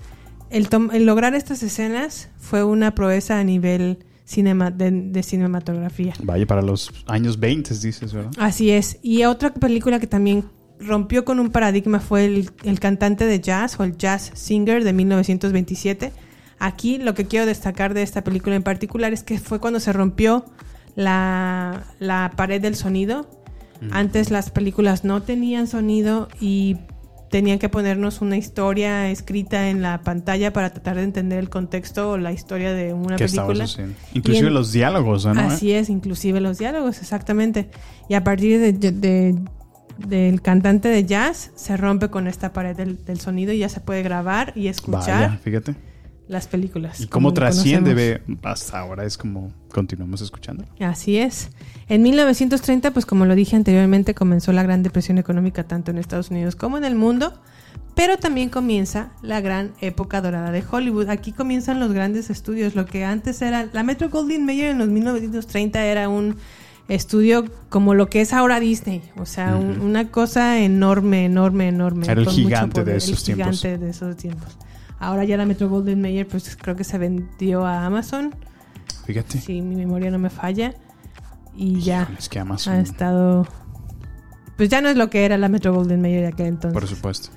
[0.51, 0.69] el
[1.05, 6.15] lograr estas escenas fue una proeza a nivel cinema, de, de cinematografía.
[6.23, 8.33] Vaya, para los años 20, dices, ¿verdad?
[8.39, 8.99] Así es.
[9.03, 10.45] Y otra película que también
[10.79, 14.93] rompió con un paradigma fue el, el cantante de jazz o el jazz singer de
[14.93, 16.13] 1927.
[16.59, 19.93] Aquí lo que quiero destacar de esta película en particular es que fue cuando se
[19.93, 20.45] rompió
[20.95, 23.29] la, la pared del sonido.
[23.91, 26.77] Antes las películas no tenían sonido y
[27.33, 32.11] tenían que ponernos una historia escrita en la pantalla para tratar de entender el contexto
[32.11, 33.67] o la historia de una ¿Qué película.
[34.13, 35.41] Inclusive en- los diálogos, ¿no?
[35.41, 37.71] Así es, inclusive los diálogos, exactamente.
[38.11, 39.35] Y a partir de, de- de-
[40.07, 43.81] del cantante de jazz se rompe con esta pared del, del sonido y ya se
[43.81, 45.75] puede grabar y escuchar Vaya, fíjate.
[46.33, 47.01] Las películas.
[47.01, 50.65] Y cómo como trasciende ve, hasta ahora es como continuamos escuchando.
[50.81, 51.51] Así es.
[51.89, 56.31] En 1930, pues como lo dije anteriormente, comenzó la Gran Depresión Económica tanto en Estados
[56.31, 57.35] Unidos como en el mundo.
[57.95, 61.11] Pero también comienza la gran época dorada de Hollywood.
[61.11, 62.75] Aquí comienzan los grandes estudios.
[62.75, 63.69] Lo que antes era.
[63.75, 66.37] La Metro Goldwyn Mayer en los 1930 era un
[66.89, 69.03] estudio como lo que es ahora Disney.
[69.19, 72.07] O sea, un- una cosa enorme, enorme, enorme.
[72.11, 73.61] Era el gigante de esos el tiempos.
[73.61, 74.57] gigante de esos tiempos.
[75.03, 78.33] Ahora ya la Metro Goldwyn Mayer, pues creo que se vendió a Amazon.
[79.05, 79.41] Fíjate.
[79.41, 80.75] Si mi memoria no me falla.
[81.57, 83.49] Y ya Es que Amazon, ha estado.
[84.57, 86.73] Pues ya no es lo que era la Metro Golden Mayer de aquel entonces.
[86.73, 87.31] por supuesto.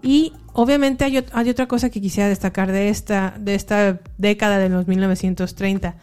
[0.00, 4.70] Y obviamente hay, hay otra cosa que quisiera destacar de esta, de esta década de
[4.70, 5.96] los 1930.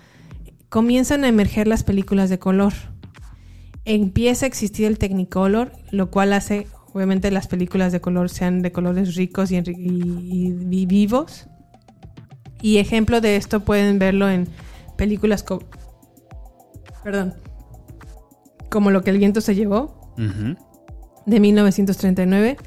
[0.70, 2.74] Comienzan a emerger las películas de color.
[3.86, 8.71] Empieza a existir el Technicolor, lo cual hace, obviamente, las películas de color sean de
[8.71, 11.47] colores ricos y, enri- y- y- y vivos.
[12.62, 14.47] Y ejemplo de esto pueden verlo en
[14.97, 15.62] películas como...
[17.04, 17.34] Perdón.
[18.69, 20.56] Como Lo que el viento se llevó, Ujú.
[21.25, 22.58] de 1939.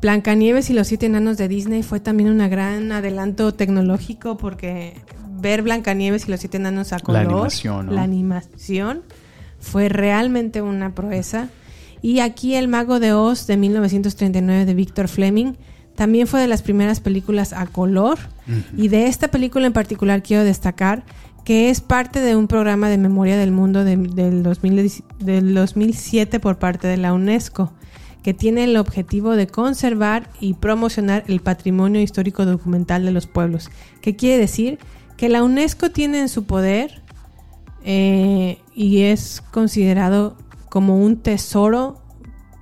[0.00, 4.94] Blancanieves y los siete enanos de Disney fue también un gran adelanto tecnológico porque
[5.40, 7.92] ver Blancanieves y los siete enanos a color, animación, ¿no?
[7.92, 9.02] la animación
[9.58, 11.48] fue realmente una proeza.
[12.02, 15.52] Y aquí El Mago de Oz de 1939 de Victor Fleming
[15.96, 18.18] también fue de las primeras películas a color.
[18.76, 21.04] Y de esta película en particular quiero destacar
[21.44, 26.38] que es parte de un programa de memoria del mundo de- del, 2000 del 2007
[26.40, 27.72] por parte de la UNESCO,
[28.22, 33.70] que tiene el objetivo de conservar y promocionar el patrimonio histórico documental de los pueblos.
[34.02, 34.78] ¿Qué quiere decir?
[35.16, 37.02] Que la UNESCO tiene en su poder
[37.84, 40.36] eh, y es considerado
[40.70, 42.00] como un tesoro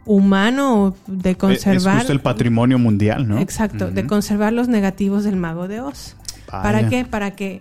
[0.04, 1.98] humano de Eh, Es conservar.
[1.98, 3.38] justo el patrimonio mundial, ¿no?
[3.38, 4.08] Exacto, de Ujú.
[4.08, 6.16] conservar los negativos del mago de Oz.
[6.50, 6.62] Vaya.
[6.62, 7.04] ¿Para qué?
[7.04, 7.60] Para que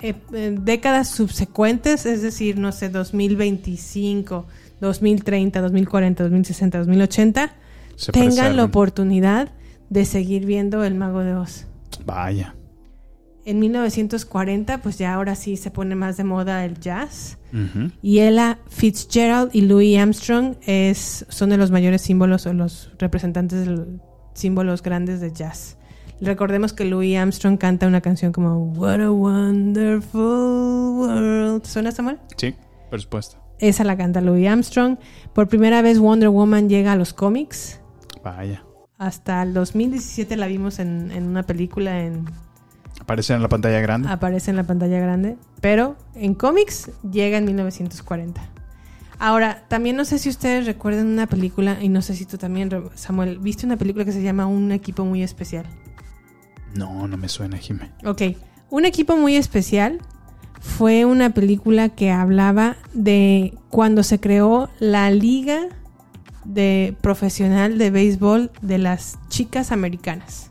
[0.00, 4.46] eh, en décadas subsecuentes, es decir, no sé, 2025,
[4.80, 7.50] 2030, 2040, 2060, 2080,
[7.96, 8.56] Se tengan preserven.
[8.58, 9.48] la oportunidad
[9.90, 11.66] de seguir viendo el mago de Oz.
[12.04, 12.54] Vaya.
[13.48, 17.38] En 1940, pues ya ahora sí se pone más de moda el jazz.
[18.02, 23.60] Y Ella Fitzgerald y Louis Armstrong es, son de los mayores símbolos o los representantes
[23.60, 23.86] de los
[24.34, 25.78] símbolos grandes de jazz.
[26.20, 30.20] Recordemos que Louis Armstrong canta una canción como What a Wonderful
[30.98, 31.64] World.
[31.64, 32.18] ¿Suena Samuel?
[32.36, 32.54] Sí,
[32.90, 33.38] por supuesto.
[33.60, 34.98] Esa la canta Louis Armstrong.
[35.32, 37.80] Por primera vez Wonder Woman llega a los cómics.
[38.22, 38.62] Vaya.
[38.98, 42.26] Hasta el 2017 la vimos en, en una película en,
[43.08, 44.06] Aparece en la pantalla grande.
[44.10, 48.38] aparece en la pantalla grande, pero en cómics llega en 1940.
[49.18, 52.68] Ahora, también no sé si ustedes recuerdan una película, y no sé si tú también,
[52.96, 55.64] Samuel, viste una película que se llama Un equipo muy especial.
[56.74, 57.90] No, no me suena, Jimé.
[58.04, 58.22] Ok,
[58.68, 60.00] Un equipo muy especial
[60.60, 65.60] fue una película que hablaba de cuando se creó la liga
[66.44, 70.50] de profesional de béisbol de las chicas americanas.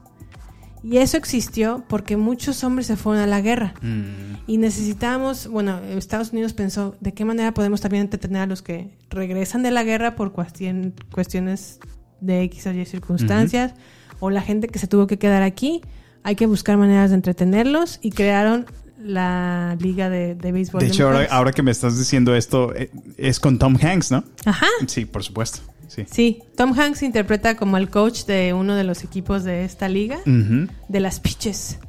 [0.83, 3.73] Y eso existió porque muchos hombres se fueron a la guerra.
[3.81, 8.61] Mm, Y necesitábamos, bueno, Estados Unidos pensó de qué manera podemos también entretener a los
[8.61, 11.79] que regresan de la guerra por cuestiones
[12.21, 13.73] de X o Y circunstancias,
[14.19, 15.81] o la gente que se tuvo que quedar aquí.
[16.23, 18.65] Hay que buscar maneras de entretenerlos y crearon
[18.99, 20.81] la liga de, de béisbol.
[20.81, 21.31] De hecho, ahora, mujeres.
[21.33, 24.23] ahora que me estás diciendo esto, eh, es con Tom Hanks, ¿no?
[24.45, 24.65] Ajá.
[24.87, 25.59] Sí, por supuesto.
[25.87, 26.05] Sí.
[26.11, 30.17] Sí, Tom Hanks interpreta como el coach de uno de los equipos de esta liga,
[30.25, 31.79] de las Peaches,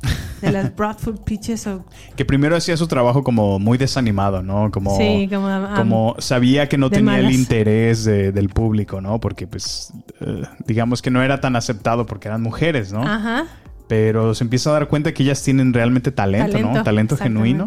[0.40, 1.84] de las Bradford Peaches o
[2.16, 4.70] Que primero hacía su trabajo como muy desanimado, ¿no?
[4.70, 9.18] Como, Sí, como, um, como sabía que no tenía el interés de- del público, ¿no?
[9.20, 13.02] Porque, pues, eh, digamos que no era tan aceptado porque eran mujeres, ¿no?
[13.02, 13.46] Ajá.
[13.88, 16.82] Pero se empieza a dar cuenta que ellas tienen realmente talento, ¿no?
[16.84, 17.66] Talento genuino.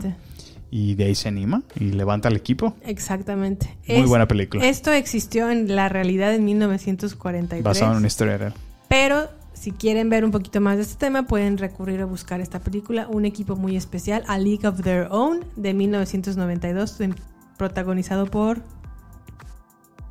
[0.73, 2.75] Y de ahí se anima y levanta al equipo.
[2.83, 3.77] Exactamente.
[3.89, 4.65] Muy buena película.
[4.65, 7.61] Esto existió en la realidad en 1943.
[7.63, 8.53] Basado en una historia real.
[8.87, 12.59] Pero si quieren ver un poquito más de este tema, pueden recurrir a buscar esta
[12.61, 17.15] película, Un equipo muy especial, A League of Their Own, de 1992, en-
[17.57, 18.63] protagonizado por...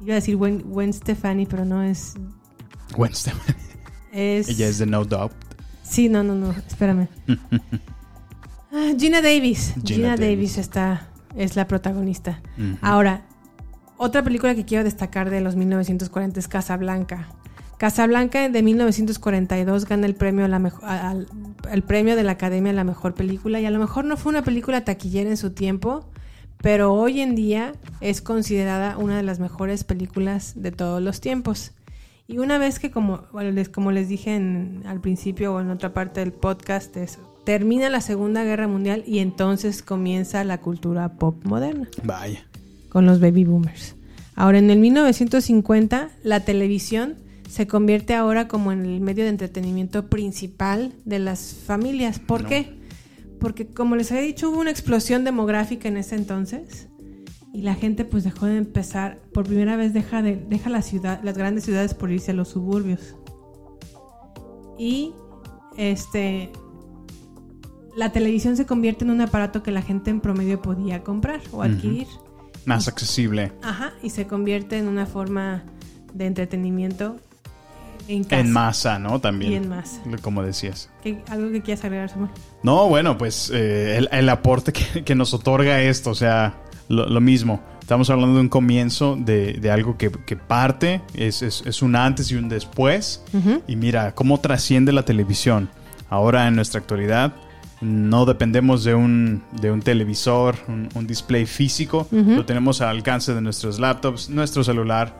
[0.02, 2.14] Iba a decir Gwen, Gwen Stefani, pero no es...
[2.96, 3.34] Wednesday.
[4.12, 5.32] es Ella es de No Doubt.
[5.82, 7.08] Sí, no, no, no, espérame.
[8.72, 9.74] Ah, Gina Davis.
[9.84, 10.20] Gina Gina, Davis.
[10.20, 10.58] Davis.
[10.58, 12.40] está, es la protagonista.
[12.80, 13.22] Ahora,
[13.96, 17.28] otra película que quiero destacar de los 1940 es Casablanca.
[17.78, 21.26] Casablanca de 1942 gana el premio, a la mejo- al-
[21.72, 24.30] el premio de la Academia a la mejor película y a lo mejor no fue
[24.30, 26.04] una película taquillera en su tiempo,
[26.58, 31.72] pero hoy en día es considerada una de las mejores películas de todos los tiempos.
[32.28, 35.70] Y una vez que, como, bueno, les, como les dije en- al principio o en
[35.70, 41.14] otra parte del podcast, es, termina la Segunda Guerra Mundial y entonces comienza la cultura
[41.14, 42.46] pop moderna Vaya.
[42.88, 43.96] con los baby boomers.
[44.36, 47.16] Ahora, en el 1950, la televisión
[47.48, 52.18] se convierte ahora como en el medio de entretenimiento principal de las familias.
[52.20, 52.48] ¿Por No.
[52.48, 52.78] qué?
[53.40, 56.88] Porque como les había dicho, hubo una explosión demográfica en ese entonces
[57.52, 61.20] y la gente pues dejó de empezar, por primera vez deja, de, deja la ciudad,
[61.24, 63.16] las grandes ciudades por irse a los suburbios.
[64.78, 65.12] Y
[65.76, 66.50] este
[67.96, 71.62] la televisión se convierte en un aparato que la gente en promedio podía comprar o
[71.62, 72.06] adquirir.
[72.64, 73.52] Más accesible.
[73.62, 75.62] Ajá, y se convierte en una forma
[76.12, 77.16] de entretenimiento
[78.08, 78.40] en casa.
[78.40, 79.20] En masa, ¿no?
[79.20, 79.52] También.
[79.52, 80.00] Y en masa.
[80.22, 80.90] Como decías.
[81.02, 82.30] ¿Qué- ¿Algo que quieras agregar, Samuel?
[82.62, 86.54] No, bueno, pues eh, el, el aporte que, que nos otorga esto, o sea,
[86.88, 87.60] lo, lo mismo.
[87.80, 91.96] Estamos hablando de un comienzo de, de algo que, que parte, es, es- es un
[91.96, 93.22] antes y un después.
[93.66, 95.70] Y mira, cómo trasciende la televisión.
[96.08, 97.34] Ahora en nuestra actualidad
[97.80, 102.06] no dependemos de un, de un televisor, un, un display físico.
[102.10, 105.18] Lo tenemos al alcance de nuestros laptops, nuestro celular,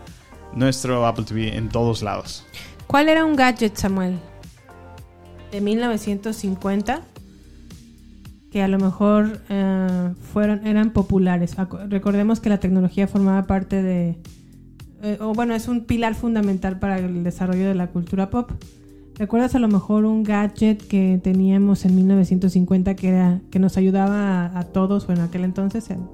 [0.55, 2.45] nuestro Apple TV en todos lados.
[2.87, 4.19] ¿Cuál era un gadget, Samuel?
[5.53, 7.03] De 1950
[8.51, 11.57] que a lo mejor eh, fueron eran populares.
[11.89, 14.19] Recordemos que la tecnología formaba parte de
[15.03, 18.51] eh, o bueno, es un pilar fundamental para el desarrollo de la cultura pop.
[19.21, 24.47] ¿Recuerdas a lo mejor un gadget que teníamos en 1950 que era que nos ayudaba
[24.47, 25.91] a, a todos o en aquel entonces?
[25.91, 26.09] En-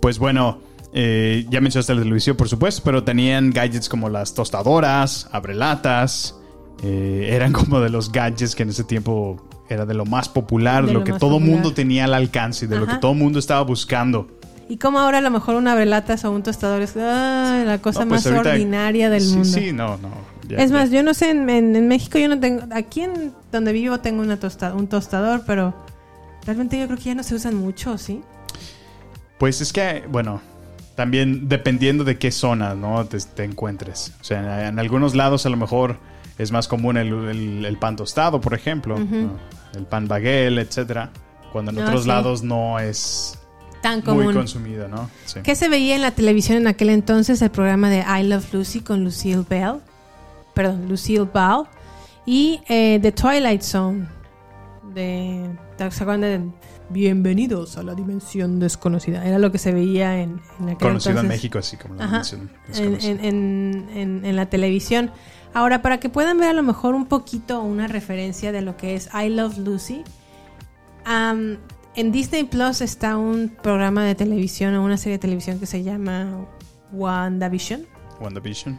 [0.00, 0.58] Pues bueno,
[0.92, 6.34] eh, ya mencionaste la televisión, por supuesto, pero tenían gadgets como las tostadoras, abrelatas.
[6.82, 9.36] eh, eran como de los gadgets que en ese tiempo
[9.68, 11.48] era de lo más popular, De lo, lo que todo popular.
[11.48, 14.26] mundo tenía al alcance, de lo que todo mundo estaba buscando.
[14.68, 18.04] Y como ahora a lo mejor una brelatas o un tostador es ay, la cosa
[18.04, 19.44] No, pues más ahorita- ordinaria del sí, mundo.
[19.48, 20.29] Sí, no, no.
[20.50, 23.32] Ya- es más, yo no sé, en, en- en México yo no tengo, aquí en
[23.52, 25.74] donde vivo tengo una tosta, un tostador, pero
[26.44, 28.20] realmente yo creo que ya no se usan mucho, ¿sí?
[29.38, 30.42] Pues es que, bueno,
[30.96, 33.06] también dependiendo de qué zona, ¿no?
[33.06, 34.12] Te, te encuentres.
[34.20, 35.98] O sea, en, en algunos lados a lo mejor
[36.38, 39.38] es más común el, el- el pan tostado, por ejemplo, ¿no?
[39.74, 41.10] el pan baguel, etcétera.
[41.52, 42.08] Cuando en otros sí.
[42.08, 43.36] lados no es
[43.82, 44.34] Tan muy común.
[44.34, 45.08] consumido, ¿no?
[45.24, 45.40] Sí.
[45.42, 47.40] ¿Qué se veía en la televisión en aquel entonces?
[47.42, 49.76] El programa de I Love Lucy con Lucille Bell.
[50.60, 51.66] Perdón, Lucille Ball.
[52.26, 54.06] Y eh, The Twilight Zone.
[54.94, 56.40] De, ¿Se acuerdan de
[56.90, 59.24] Bienvenidos a la dimensión desconocida?
[59.24, 61.28] Era lo que se veía en, en aquel Conocido en entonces.
[61.28, 62.16] México así como la Ajá.
[62.16, 62.50] mención.
[62.68, 65.10] es en, en- en- en- en la televisión.
[65.54, 68.94] Ahora, para que puedan ver a lo mejor un poquito una referencia de lo que
[68.96, 70.02] es I Love Lucy,
[71.06, 71.56] am,
[71.94, 75.82] en Disney Plus está un programa de televisión o una serie de televisión que se
[75.82, 76.46] llama
[76.92, 77.86] WandaVision.
[78.20, 78.76] WandaVision.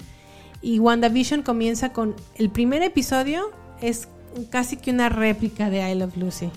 [0.61, 4.07] Y WandaVision comienza con el primer episodio, es
[4.49, 6.49] casi que una réplica de I Love Lucy.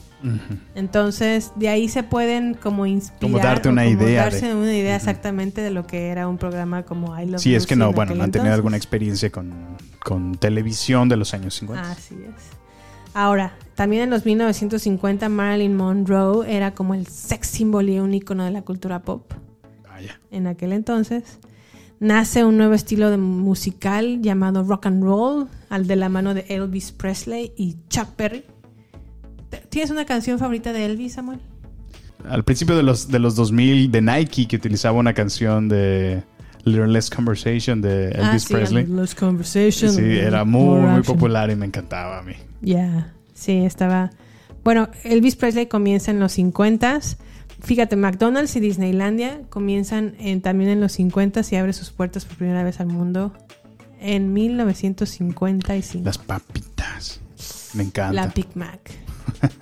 [0.74, 3.20] Entonces, de ahí se pueden como inspirar.
[3.20, 6.38] Como darte una como idea darse de- una idea exactamente de lo que era un
[6.38, 8.76] programa como I Love Sí, es que Lucy no, en bueno, no han tenido alguna
[8.76, 9.52] experiencia con,
[10.02, 11.90] con televisión de los años 50.
[11.90, 12.42] Así es.
[13.12, 18.44] Ahora, también en los 1950 Marilyn Monroe era como el sex symbol y un icono
[18.44, 19.30] de la cultura pop
[19.88, 20.20] Vaya.
[20.30, 21.38] en aquel entonces.
[22.04, 26.44] Nace un nuevo estilo de musical llamado rock and roll, al de la mano de
[26.50, 28.44] Elvis Presley y Chuck Berry.
[29.70, 31.40] ¿Tienes una canción favorita de Elvis, Samuel?
[32.28, 36.22] Al principio de los, de los 2000 de Nike que utilizaba una canción de
[36.64, 38.86] Little Less Conversation de Elvis ah, sí, Presley.
[39.18, 39.90] Conversation.
[39.90, 42.34] Sí, era muy, muy popular y me encantaba a mí.
[42.60, 44.10] Ya, sí, estaba.
[44.62, 47.00] Bueno, Elvis Presley comienza en los 50
[47.64, 52.36] Fíjate, McDonald's y Disneylandia comienzan en- también en los 50 y abre sus puertas por
[52.36, 53.32] primera vez al mundo
[54.00, 56.04] en 1955.
[56.04, 57.20] Las papitas.
[57.74, 58.12] Me encanta.
[58.12, 58.90] La Big Mac.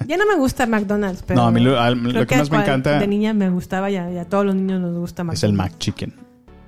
[0.06, 1.40] Ya no me gusta McDonald's, pero.
[1.40, 3.96] No, a mí lo- creo lo que más me encanta- De niña me gustaba y
[3.96, 5.38] a, a todos los niños nos gusta McDonald's.
[5.38, 6.14] Es el McChicken.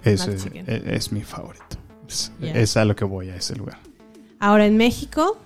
[0.05, 0.64] Es, Mac es, Chicken.
[0.68, 1.77] es- es mi favorito.
[2.09, 2.53] Es, Ya.
[2.53, 3.79] es a lo que voy a ese lugar.
[4.38, 5.37] Ahora en México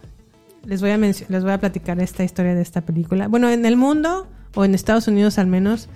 [0.65, 3.29] les voy a les voy a platicar esta historia de esta película.
[3.29, 5.89] Bueno, en el mundo o en Estados Unidos al menos,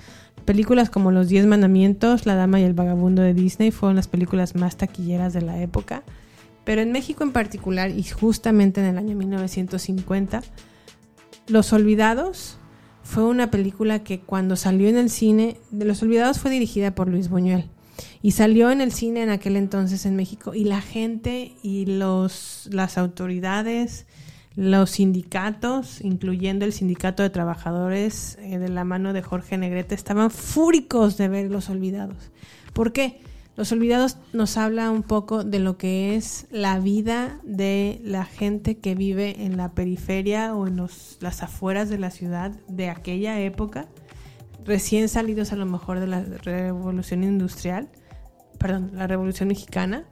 [0.45, 4.55] películas como Los Diez Mandamientos, La Dama y el Vagabundo de Disney fueron las películas
[4.55, 6.03] más taquilleras de la época.
[6.65, 10.43] Pero en México en particular y justamente en el año 1950,
[11.49, 12.59] Los Olvidados
[13.03, 17.09] fue una película que cuando salió en el cine, de Los Olvidados fue dirigida por
[17.09, 17.69] Luis Buñuel
[18.23, 22.69] y salió en el cine en aquel entonces en México y la gente y los
[22.73, 24.07] las autoridades,
[24.55, 30.31] los sindicatos, incluyendo el sindicato de trabajadores eh, de la mano de Jorge Negrete, estaban
[30.31, 32.31] fúricos de ver Los Olvidados.
[32.73, 33.21] ¿Por qué?
[33.57, 38.79] Los Olvidados nos habla un poco de lo que es la vida de la gente
[38.79, 43.41] que vive en la periferia o en los, las afueras de la ciudad de aquella
[43.41, 43.89] época,
[44.65, 47.91] recién salidos a lo mejor de la revolución industrial,
[48.59, 50.07] perdón, la revolución mexicana,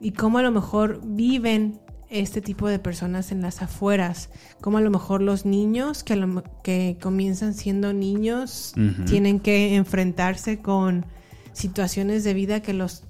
[0.00, 1.78] y cómo a lo mejor viven
[2.12, 4.28] este tipo de personas en las afueras,
[4.60, 8.74] como a lo mejor los niños que, lo- que comienzan siendo niños
[9.06, 11.06] tienen que enfrentarse con
[11.52, 13.04] situaciones de vida que los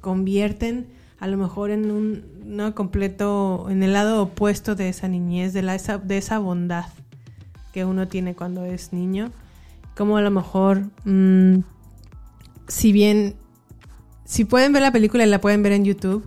[0.00, 0.86] convierten
[1.18, 5.62] a lo mejor en un no completo, en el lado opuesto de esa niñez, de,
[5.62, 6.84] la, esa, de esa bondad
[7.72, 9.32] que uno tiene cuando es niño.
[9.96, 11.60] Como a lo mejor, mm,
[12.68, 13.34] si bien,
[14.24, 16.22] si pueden ver la película y la pueden ver en YouTube,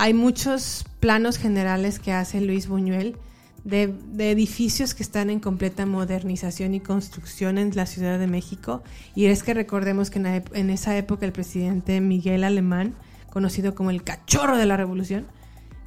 [0.00, 3.16] hay muchos planos generales que hace Luis Buñuel
[3.64, 3.92] de,
[4.30, 8.84] edificios que están en completa modernización y construcción en la Ciudad de México.
[9.16, 12.94] Y es que recordemos que en, en esa época el presidente Miguel Alemán,
[13.28, 15.26] conocido como el cachorro de la revolución,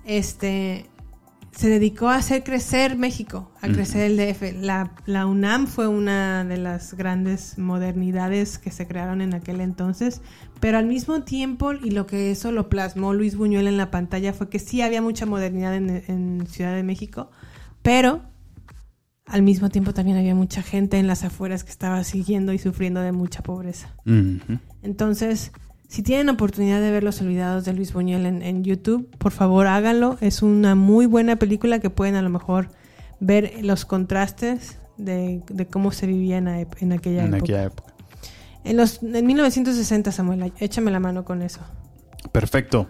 [0.03, 0.89] este,
[1.51, 4.61] se dedicó a hacer crecer México, a crecer el DF.
[4.61, 10.21] La, la UNAM fue una de las grandes modernidades que se crearon en aquel entonces,
[10.59, 14.33] pero al mismo tiempo, y lo que eso lo plasmó Luis Buñuel en la pantalla,
[14.33, 17.31] fue que sí había mucha modernidad en, en Ciudad de México,
[17.81, 18.21] pero
[19.25, 23.01] al mismo tiempo también había mucha gente en las afueras que estaba siguiendo y sufriendo
[23.01, 23.95] de mucha pobreza.
[24.81, 25.51] Entonces,
[25.91, 29.67] si tienen oportunidad de ver Los Olvidados de Luis Buñuel en, en YouTube, por favor
[29.67, 30.17] háganlo.
[30.21, 32.69] Es una muy buena película que pueden a lo mejor
[33.19, 37.37] ver los contrastes de, de cómo se vivía en, aquella En época.
[37.43, 37.93] aquella época.
[38.63, 41.59] En, los, en 1960, Samuel, échame la mano con eso.
[42.31, 42.87] Perfecto.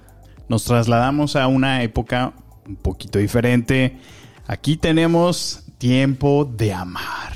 [0.47, 2.33] Nos trasladamos a una época
[2.67, 3.97] un poquito diferente.
[4.45, 7.33] Aquí tenemos tiempo de amar.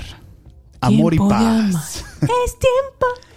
[0.80, 2.04] Amor y Tiempo paz.
[2.22, 3.06] es tiempo.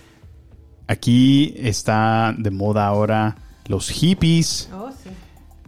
[0.89, 3.35] Aquí está de moda ahora
[3.67, 4.69] los hippies.
[4.73, 5.11] Oh, sí.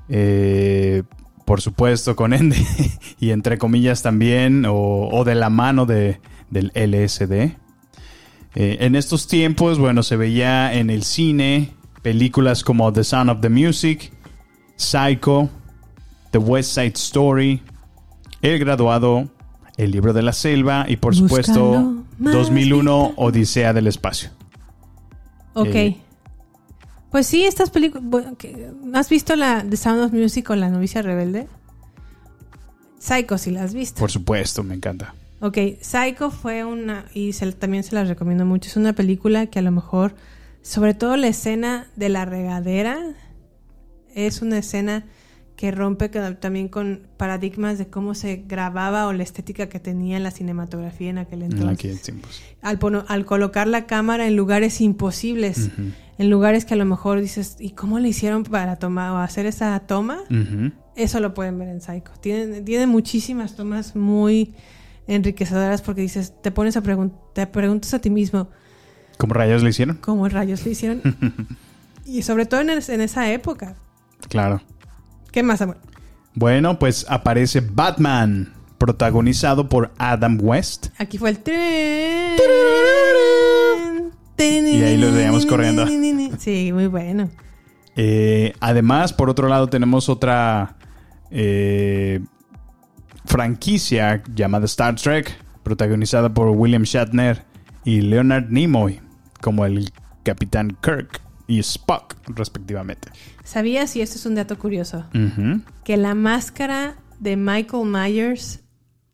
[0.09, 1.03] eh,
[1.45, 2.57] por supuesto, con ende
[3.19, 6.19] y entre comillas también, o, o de la mano de,
[6.49, 7.31] del LSD.
[8.55, 11.69] Eh, en estos tiempos, bueno, se veía en el cine
[12.01, 14.11] películas como The Sound of the Music,
[14.75, 15.51] Psycho,
[16.31, 17.61] The West Side Story,
[18.41, 19.29] El Graduado,
[19.77, 23.13] El Libro de la Selva y por supuesto más 2001 vital.
[23.17, 24.31] Odisea del Espacio.
[25.53, 25.75] Ok.
[25.75, 25.97] Eh,
[27.11, 28.03] pues sí, estas películas...
[28.07, 28.37] bueno,
[28.93, 31.47] ¿Has visto la The Sound of Music o La novicia rebelde?
[32.99, 33.99] Psycho, si la has visto.
[33.99, 35.15] Por supuesto, me encanta.
[35.39, 39.57] Ok, Psycho fue una, y se- también se las recomiendo mucho, es una película que
[39.59, 40.13] a lo mejor,
[40.61, 42.99] sobre todo la escena de la regadera,
[44.13, 45.03] es una escena
[45.61, 50.31] que rompe también con paradigmas de cómo se grababa o la estética que tenía la
[50.31, 51.77] cinematografía en aquel En entonces.
[51.77, 52.41] aquellos tiempos.
[52.63, 55.69] Al, pono- al colocar la cámara en lugares imposibles,
[56.17, 59.45] en lugares que a lo mejor dices, ¿y cómo le hicieron para tomar o hacer
[59.45, 60.17] esa toma?
[60.95, 62.11] Eso lo pueden ver en Psycho.
[62.21, 64.55] Tiene, tiene muchísimas tomas muy
[65.05, 68.49] enriquecedoras porque dices, te pones a preguntar, te preguntas a ti mismo,
[69.19, 69.97] ¿Cómo rayos le hicieron?
[69.97, 71.01] ¿cómo rayos lo hicieron?
[72.05, 73.75] y sobre todo en, en esa época.
[74.27, 74.59] Claro.
[75.31, 75.77] ¿Qué más, amor?
[76.33, 80.87] Bueno, pues aparece Batman, protagonizado por Adam West.
[80.97, 82.37] Aquí fue el tren.
[84.37, 85.85] Y ahí lo veíamos corriendo.
[86.39, 87.29] Sí, muy bueno.
[87.95, 90.77] Eh, además, por otro lado, tenemos otra
[91.29, 92.21] eh,
[93.25, 95.31] franquicia llamada Star Trek,
[95.63, 97.45] protagonizada por William Shatner
[97.83, 98.99] y Leonard Nimoy,
[99.41, 99.91] como el
[100.23, 103.09] Capitán Kirk y Spock, respectivamente.
[103.43, 105.05] ¿Sabías, y esto es un dato curioso,
[105.83, 108.61] que la máscara de Michael Myers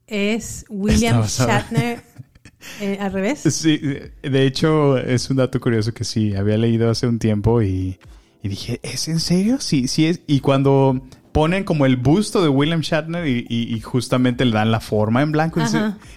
[0.07, 1.23] es William.
[1.25, 2.01] Shatner
[2.82, 3.39] eh, al revés?
[3.39, 7.99] Sí, de hecho, es un dato curioso que sí, había leído hace un tiempo y,
[8.41, 9.57] y dije, ¿es en serio?
[9.59, 10.21] Sí, sí es.
[10.28, 11.01] Y cuando
[11.38, 15.21] ponen como el busto de William Shatner y, y- y justamente le dan la forma
[15.21, 15.61] en blanco,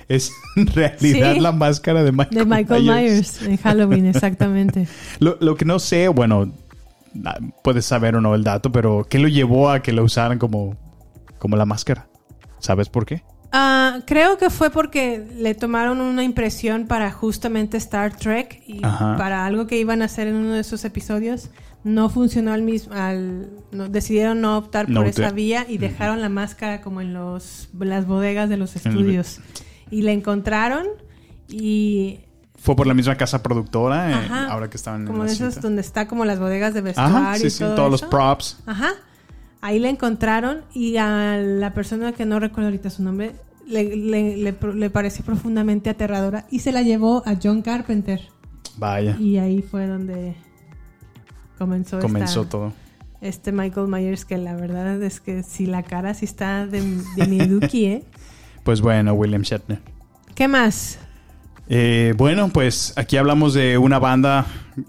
[0.09, 1.41] es en realidad Sí.
[1.41, 3.43] la máscara de Michael, De Michael Myers.
[3.43, 4.89] en Halloween, exactamente.
[5.19, 6.53] Lo, lo que no sé, bueno,
[7.27, 10.39] ah, puedes saber o no el dato, pero ¿qué lo llevó a que lo usaran
[10.39, 10.77] como,
[11.39, 12.09] como la máscara?
[12.59, 13.23] ¿Sabes por qué?
[13.53, 19.17] Ah, creo que fue porque le tomaron una impresión para justamente Star Trek y Ajá.
[19.19, 21.51] para algo que iban a hacer en uno de esos episodios.
[21.83, 26.21] No funcionó al mismo, al, no- decidieron no optar No por esa vía y dejaron
[26.21, 29.41] la máscara como en los las bodegas de los En estudios.
[29.91, 30.87] Y la encontraron
[31.49, 32.21] y
[32.57, 34.11] ¿Fue por la misma casa productora?
[34.11, 35.67] eh, ahora que estaban en como la de esas cinta?
[35.67, 38.59] donde está como las bodegas de vestuario Ajá, sí, y sí, todo todos los props.
[38.67, 38.91] Ajá.
[39.63, 43.33] Ahí la encontraron y a la persona que no recuerdo ahorita su nombre
[43.67, 48.21] le, le, le le pareció profundamente aterradora y se la llevó a John Carpenter.
[48.77, 50.35] Vaya, Y ahí fue donde
[51.67, 52.73] comenzó, esta- todo.
[53.21, 56.81] este Michael Myers que la verdad es que si la cara sí está de,
[57.17, 58.05] de mieduki, ¿eh?
[58.65, 59.81] Pues bueno, William Shatner.
[60.35, 60.99] ¿Qué más?
[61.69, 64.45] Eh, bueno, pues aquí hablamos de una banda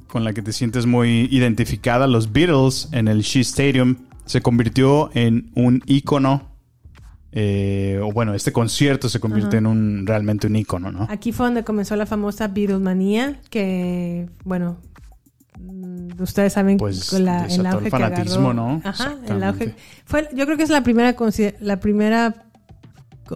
[0.08, 2.06] con la que te sientes muy identificada.
[2.08, 3.96] Los Beatles en el Shea Stadium
[4.26, 6.50] se convirtió en un ícono.
[7.34, 11.08] eh, o bueno, este concierto se convierte en un realmente un ícono, ¿no?
[11.10, 14.78] Aquí fue donde comenzó la famosa Beatlemanía, que, bueno,
[16.20, 18.54] ustedes saben Pues, la, el el auge que fanatismo, agarró.
[18.54, 18.82] ¿no?
[18.84, 19.76] Ajá, el auge.
[20.06, 21.16] Fue, yo creo que es la primera,
[21.60, 22.46] la primera,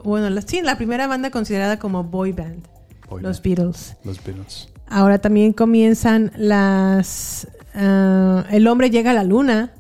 [0.03, 2.67] bueno, la, sí, la primera banda considerada como boy band,
[3.09, 3.43] Boy los band.
[3.57, 3.95] Beatles.
[4.03, 4.69] Los Beatles.
[4.87, 9.71] Ahora también comienzan las, ah, el hombre llega a la luna.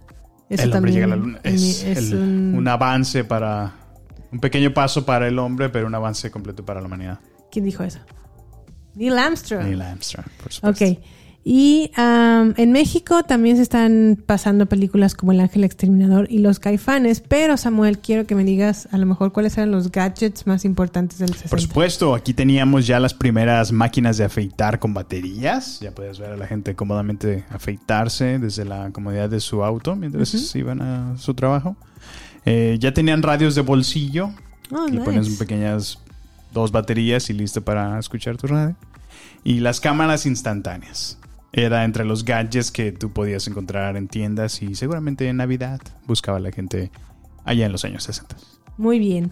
[0.49, 1.39] Eso el hombre llega a la luna.
[1.43, 3.73] Es, es el- un- un avance para.
[4.31, 7.19] Un pequeño paso para el hombre, pero un avance completo para la humanidad.
[7.51, 7.99] ¿Quién dijo eso?
[8.95, 9.63] Neil Armstrong.
[9.63, 10.85] Neil Armstrong, por supuesto.
[10.85, 10.99] Ok.
[11.47, 16.57] Y am, en México también se están pasando películas como El Ángel Exterminador y Los
[16.57, 20.65] Caifanes, pero Samuel, quiero que me digas a lo mejor cuáles eran los gadgets más
[20.65, 21.49] importantes del 60.
[21.49, 25.79] Por supuesto, aquí teníamos ya las primeras máquinas de afeitar con baterías.
[25.81, 30.55] Ya puedes ver a la gente cómodamente afeitarse desde la comodidad de su auto mientras
[30.55, 31.75] iban a su trabajo.
[32.45, 34.31] Eh, ya tenían radios de bolsillo.
[34.71, 35.03] Oh, Le nice.
[35.05, 35.99] pones pequeñas
[36.55, 38.75] dos baterías y listo para escuchar tu radio.
[39.43, 41.19] Y las cámaras instantáneas.
[41.57, 46.37] Era entre los gadgets que tú podías encontrar en tiendas y seguramente en Navidad buscaba
[46.37, 46.91] la gente
[47.45, 48.35] allá en los años 60.
[48.75, 49.31] Muy bien.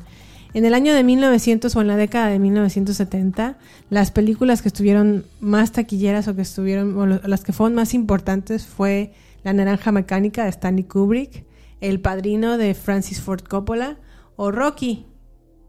[0.54, 3.58] En el año de 1900 o en la década de 1970,
[3.90, 8.66] las películas que estuvieron más taquilleras o que estuvieron, o las que fueron más importantes
[8.66, 9.12] fue
[9.44, 11.44] La Naranja Mecánica de Stanley Kubrick,
[11.82, 13.98] El Padrino de Francis Ford Coppola
[14.38, 15.08] o Rocky,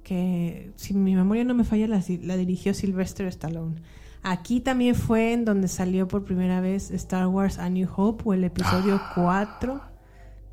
[0.05, 3.80] que si mi memoria no me falla, la, la dirigió Sylvester Stallone.
[4.25, 8.33] Aquí también fue en donde salió por primera vez Star Wars A New Hope o
[8.35, 9.83] el episodio 4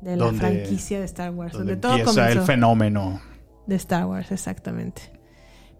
[0.02, 3.20] de la Donde- franquicia de Star Wars, Donde donde, todo empieza el fenómeno.
[3.66, 5.02] De Star Wars, exactamente.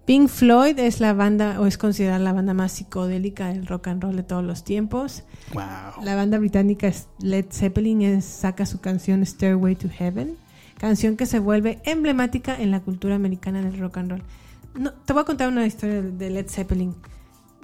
[0.06, 4.02] Pink Floyd es la banda, o es considerada la banda más psicodélica del rock and
[4.02, 5.24] roll de todos los tiempos.
[5.52, 6.02] Wow.
[6.04, 6.90] La banda británica
[7.20, 10.36] Led Zeppelin es- saca su canción Stairway to Heaven,
[10.78, 14.22] canción que se vuelve emblemática en la cultura americana del rock and roll.
[14.74, 16.94] No, te voy a contar una historia de Led Zeppelin.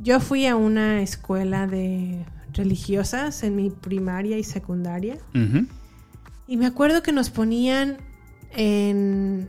[0.01, 5.19] Yo fui a una escuela de religiosas en mi primaria y secundaria.
[6.47, 7.99] Y me acuerdo que nos ponían
[8.53, 9.49] en,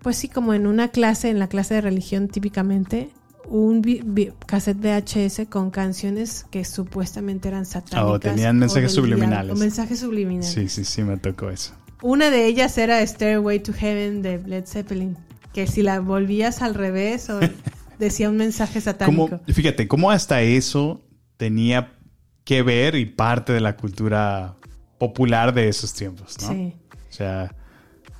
[0.00, 3.10] pues sí, como en una clase, en la clase de religión típicamente,
[3.48, 3.82] un
[4.46, 8.04] cassette VHS con canciones que supuestamente eran satánicas.
[8.04, 9.52] Oh, tenían mensajes o subliminales.
[9.52, 10.52] o mensajes subliminales.
[10.52, 11.74] Sí, sí, sí, me tocó eso.
[12.02, 15.16] Una de ellas era Stairway to Heaven de Led Zeppelin,
[15.52, 17.40] que si la volvías al revés o
[18.04, 19.28] decía un mensaje satánico.
[19.28, 21.04] Como, fíjate, cómo hasta eso
[21.36, 21.94] tenía
[22.44, 24.56] que ver y parte de la cultura
[24.98, 26.48] popular de esos tiempos, ¿no?
[26.48, 26.74] Sí.
[27.10, 27.54] O sea,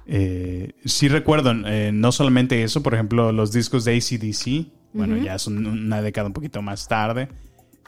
[0.06, 5.38] eh, sí recuerdo, eh, no solamente eso, por ejemplo, los discos de ACDC, bueno, ya
[5.38, 7.28] son una década un poquito más tarde,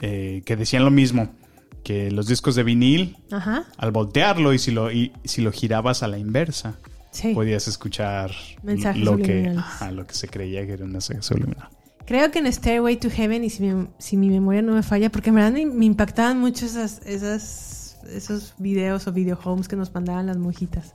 [0.01, 1.35] eh, que decían lo mismo,
[1.83, 3.65] que los discos de vinil, Ajá.
[3.77, 6.79] al voltearlo y si lo, y, si lo girabas a la inversa,
[7.11, 7.33] Sí.
[7.33, 8.31] podías escuchar
[8.63, 11.69] Mensajes lo que, ajá, lo que se creía que era un mensaje subliminal.
[12.05, 15.11] Creo que en Stairway to Heaven, y si mi, si mi memoria no me falla,
[15.11, 19.75] porque en verdad me, me impactaban mucho esas, esas, esos videos o video homes que
[19.75, 20.93] nos mandaban las monjitas.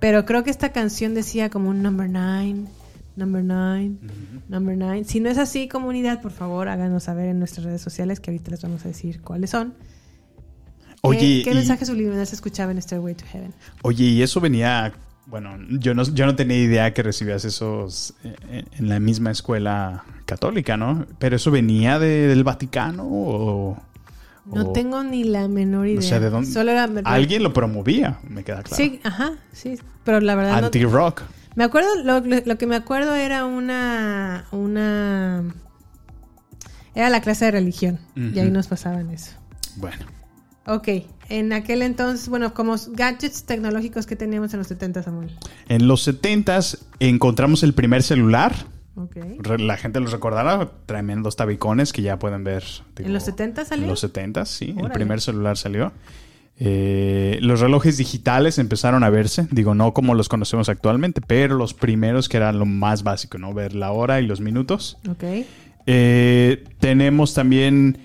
[0.00, 2.66] Pero creo que esta canción decía como un number nine,
[3.14, 3.98] number nine,
[4.48, 5.04] number nine.
[5.04, 8.50] Si no es así, comunidad, por favor, háganos saber en nuestras redes sociales, que ahorita
[8.50, 9.74] les vamos a decir cuáles son.
[11.02, 13.52] ¿Qué, Oye, ¿qué y- mensaje subliminal se escuchaba en Stairway to Heaven?
[13.82, 14.92] Oye, y eso venía,
[15.26, 20.04] bueno, yo no, yo no tenía idea que recibías esos eh, en la misma escuela
[20.26, 21.06] católica, ¿no?
[21.18, 23.76] Pero eso venía de- del Vaticano o...
[24.44, 25.96] No o- tengo ni la menor idea.
[25.96, 26.50] No sé de dónde.
[26.50, 28.76] Solo era- Alguien lo promovía, me queda claro.
[28.82, 29.78] Sí, ajá, sí.
[30.04, 31.22] Pero la verdad no, Anti-rock.
[31.54, 35.44] Me acuerdo, lo, lo que me acuerdo era una, una,
[36.94, 39.32] era la clase de religión y ahí nos pasaban eso.
[39.76, 40.04] Bueno,
[40.66, 40.88] Ok,
[41.28, 45.30] en aquel entonces, bueno, como gadgets tecnológicos que teníamos en los 70, Samuel.
[45.68, 48.54] en los 70s encontramos el primer celular.
[48.94, 49.16] Ok.
[49.38, 52.62] Re- La gente los recordará, tremendos tabicones que ya pueden ver.
[52.96, 53.84] digo, ¿En los 70 salió?
[53.84, 54.74] En los 70, sí.
[54.78, 55.92] El primer celular salió.
[56.58, 61.74] Eh, los relojes digitales empezaron a verse, digo, no como los conocemos actualmente, pero los
[61.74, 63.52] primeros que eran lo más básico, ¿no?
[63.54, 64.98] Ver la hora y los minutos.
[65.08, 65.24] Ok.
[65.86, 67.98] Eh, tenemos también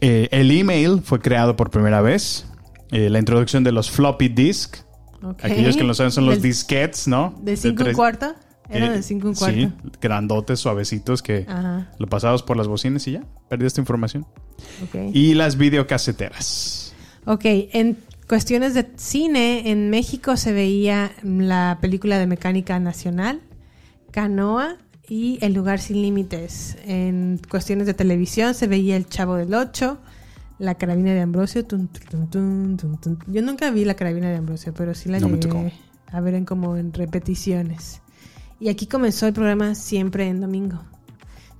[0.00, 2.46] eh, el email, fue creado por primera vez.
[2.90, 4.76] Eh, la introducción de los floppy disk.
[5.42, 7.34] Aquellos que no saben son los Del- disquets, ¿no?
[7.42, 8.34] ¿De 5 un tres- cuarto?
[8.68, 9.56] Era eh, de 5 un cuarto.
[9.58, 14.26] Sí, grandotes, suavecitos que Ajá, lo pasabas por las bocinas y ya, perdí esta información.
[15.12, 16.94] Y las videocaseteras.
[17.26, 23.40] Ok, en cuestiones de cine, en México se veía la película de Mecánica Nacional,
[24.10, 24.76] Canoa
[25.08, 26.76] y El lugar sin límites.
[26.84, 29.98] En cuestiones de televisión se veía El Chavo del Ocho,
[30.58, 31.64] La carabina de Ambrosio.
[31.64, 33.18] tun, tun, tun, tun, tun.
[33.26, 35.72] Yo nunca vi La carabina de Ambrosio, pero sí la No llegué
[36.10, 38.00] a ver en como en repeticiones.
[38.60, 40.80] Y aquí comenzó el programa siempre en domingo.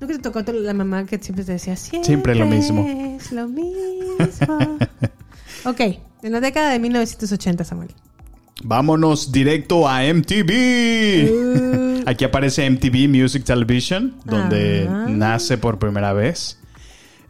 [0.01, 2.86] ¿Nunca te tocó la mamá que siempre te decía siempre, Siempre lo mismo.
[2.86, 4.78] Es lo mismo.
[5.64, 5.80] ok,
[6.22, 7.90] en la década de 1980, Samuel.
[8.62, 11.30] Vámonos directo a MTV.
[11.30, 12.02] Uh.
[12.07, 15.07] Aquí aparece MTV Music Television, donde Ah.
[15.09, 16.59] nace por primera vez.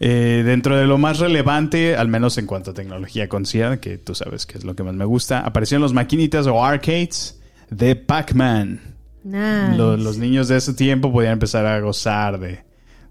[0.01, 4.15] Eh, dentro de lo más relevante, al menos en cuanto a tecnología concierne, que tú
[4.15, 8.81] sabes que es lo que más me gusta, aparecieron los maquinitas o arcades de Pac-Man.
[9.23, 9.77] Nice.
[9.77, 12.65] Lo- Los, niños de ese tiempo podían empezar a gozar de,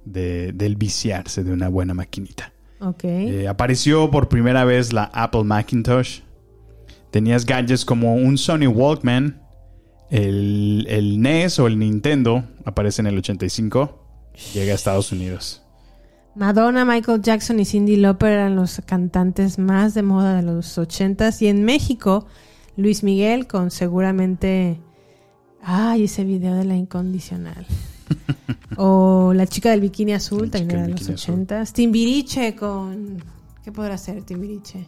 [0.06, 2.52] de- del viciarse de una buena maquinita.
[3.04, 6.20] Eh, apareció por primera vez la Apple Macintosh.
[7.14, 9.40] Tenías gadgets como un Sony Walkman.
[10.10, 14.32] El, el NES o el Nintendo aparece en el 85.
[14.56, 15.62] Llega a Estados Unidos.
[16.34, 21.40] Madonna, Michael Jackson y Cindy Lauper eran los cantantes más de moda de los 80s.
[21.44, 22.26] Y en México,
[22.78, 24.82] Luis Miguel con seguramente...
[25.62, 27.68] Ay, ese video de la incondicional.
[28.76, 31.46] o la chica del bikini azul, La también era de los bikini azul.
[31.46, 31.74] 80s.
[31.74, 33.24] Timbiriche con...
[33.64, 34.88] ¿Qué podrá ser Timbiriche?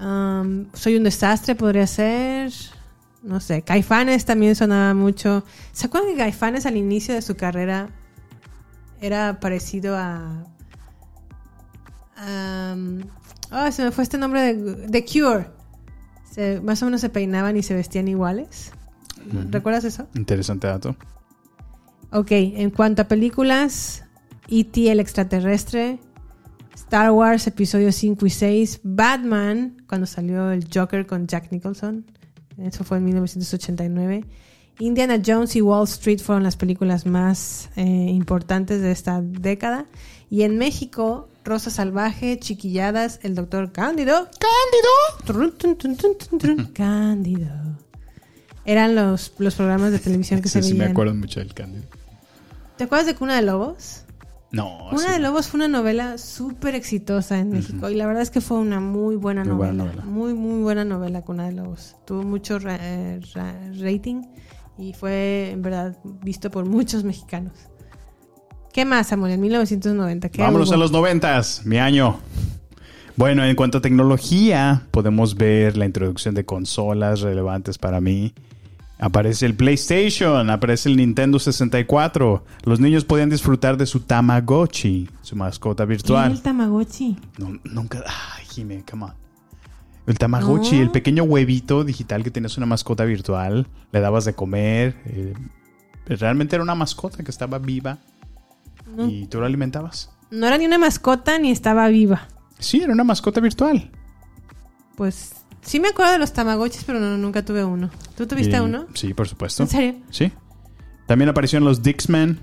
[0.00, 2.52] Um, Soy un desastre, podría ser...
[3.22, 5.44] No sé, Caifanes también sonaba mucho.
[5.72, 7.88] ¿Se acuerdan que Caifanes al inicio de su carrera
[9.00, 10.44] era parecido a.
[12.18, 13.00] um,
[13.50, 15.48] oh, se me fue este nombre de The Cure.
[16.30, 18.72] Se- más o menos se peinaban y se vestían iguales.
[19.50, 20.06] ¿Recuerdas eso?
[20.14, 20.94] Interesante dato.
[22.12, 24.04] Ok, en cuanto a películas,
[24.48, 24.90] E.T.
[24.92, 25.98] el extraterrestre,
[26.74, 32.04] Star Wars episodio 5 y 6, Batman, cuando salió el Joker con Jack Nicholson,
[32.58, 34.24] eso fue en 1989.
[34.80, 39.86] Indiana Jones y Wall Street fueron las películas más eh, importantes de esta década.
[40.30, 44.28] Y en México, Rosa Salvaje, Chiquilladas, El Doctor Cándido.
[45.24, 45.34] ¡Cándido!
[46.74, 47.50] Cándido.
[48.64, 50.86] Eran los, los programas de televisión que Sí, se sí, veían.
[50.88, 51.84] me acuerdo mucho del Cándido.
[52.76, 54.03] ¿Te acuerdas de Cuna de Lobos?
[54.54, 55.12] No, Cuna sí.
[55.12, 58.58] de Lobos fue una novela súper exitosa en México y la verdad es que fue
[58.58, 59.72] una muy buena Muy novela.
[59.72, 60.04] buena novela.
[60.04, 61.96] Muy, muy buena novela Cuna de Lobos.
[62.06, 62.78] Tuvo mucho ra-
[63.34, 64.22] ra- rating
[64.78, 67.52] y fue en verdad visto por muchos mexicanos.
[68.72, 69.32] ¿Qué más, Samuel?
[69.34, 70.28] En 1990.
[70.30, 70.74] ¿qué Vámonos hubo?
[70.74, 72.18] a los noventas, mi año.
[73.16, 78.34] Bueno, en cuanto a tecnología, podemos ver la introducción de consolas relevantes para mí.
[79.04, 82.42] Aparece el PlayStation, aparece el Nintendo 64.
[82.64, 86.32] Los niños podían disfrutar de su Tamagotchi, su mascota ¿Qué era virtual.
[86.32, 87.16] el Tamagotchi?
[87.36, 88.02] No, nunca.
[88.06, 89.12] Ay, Jimé, come on.
[90.06, 90.82] El Tamagotchi, No.
[90.84, 94.96] el pequeño huevito digital que tenías una mascota virtual, le dabas de comer.
[95.04, 95.34] eh,
[96.06, 97.98] realmente era una mascota que estaba viva
[98.96, 100.10] No, y tú la alimentabas.
[100.30, 102.26] no era ni una mascota ni estaba viva.
[102.58, 103.90] Sí, era una mascota virtual.
[104.96, 107.90] Pues sí me acuerdo de los Tamagotchis, pero no, nunca tuve uno.
[108.16, 108.86] ¿Tú tuviste Y- uno?
[108.94, 109.62] Sí, por supuesto.
[109.64, 109.94] ¿En serio?
[110.10, 110.30] Sí.
[111.06, 112.38] También aparecieron los Dixman,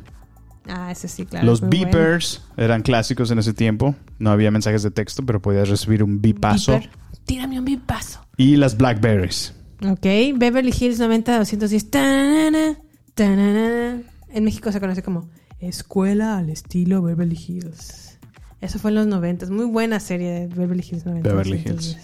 [0.68, 1.46] Ah, ese sí, claro.
[1.46, 1.92] los es muy bueno.
[1.92, 3.96] beepers, eran clásicos en ese tiempo.
[4.20, 6.74] No había mensajes de texto, pero podías recibir un bipazo.
[6.74, 6.90] Beeper.
[7.26, 8.20] Tírame un bipazo.
[8.38, 9.54] Y las Blackberries.
[9.84, 10.04] Ok,
[10.36, 11.90] Beverly Hills 90-210.
[11.90, 12.78] Tanana,
[13.16, 14.02] tanana.
[14.30, 18.20] En México se conoce como Escuela al estilo Beverly Hills.
[18.62, 19.48] Eso fue en los 90.
[19.48, 21.28] Muy buena serie de Beverly Hills 90.
[21.30, 21.98] Beverly Hills.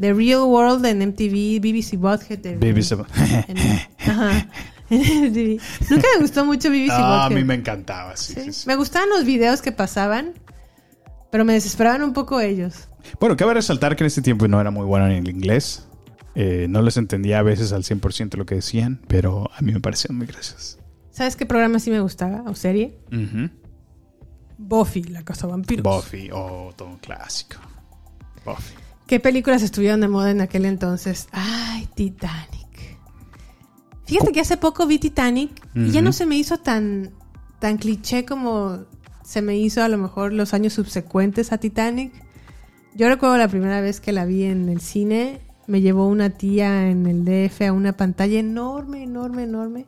[0.00, 2.58] The Real World en MTV, BBC Bothead.
[2.58, 2.92] BBC.
[4.06, 4.48] ajá,
[4.90, 5.60] en MTV.
[5.90, 7.38] Nunca me gustó mucho BBC Ah, a Bothead.
[7.40, 8.40] mí me encantaba, sí, Sí.
[8.44, 8.66] sí, sí.
[8.68, 10.34] Me gustaban los videos que pasaban,
[11.30, 12.88] pero me desesperaban un poco ellos.
[13.20, 15.84] Bueno, cabe resaltar que en este tiempo no era muy bueno en el inglés.
[16.34, 19.80] Eh, no les entendía a veces al 100% lo que decían, pero a mí me
[19.80, 20.78] parecían muy graciosos.
[21.10, 23.00] ¿Sabes qué programa sí me gustaba o serie?
[24.56, 25.82] Buffy, la casa vampiros.
[25.82, 27.56] Buffy, oh, todo un clásico.
[28.44, 28.74] Buffy.
[29.08, 31.28] ¿Qué películas estuvieron de moda en aquel entonces?
[31.32, 32.98] Ay, Titanic.
[34.04, 37.12] Fíjate que hace poco vi Titanic y ya no se me hizo tan,
[37.58, 38.80] tan cliché como
[39.24, 42.12] se me hizo a lo mejor los años subsecuentes a Titanic.
[42.94, 46.90] Yo recuerdo la primera vez que la vi en el cine, me llevó una tía
[46.90, 49.86] en el DF a una pantalla enorme, enorme, enorme,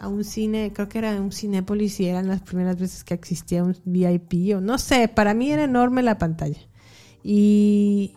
[0.00, 3.62] a un cine, creo que era un Cinépolis y eran las primeras veces que existía
[3.62, 6.58] un VIP o no sé, para mí era enorme la pantalla.
[7.22, 8.14] Y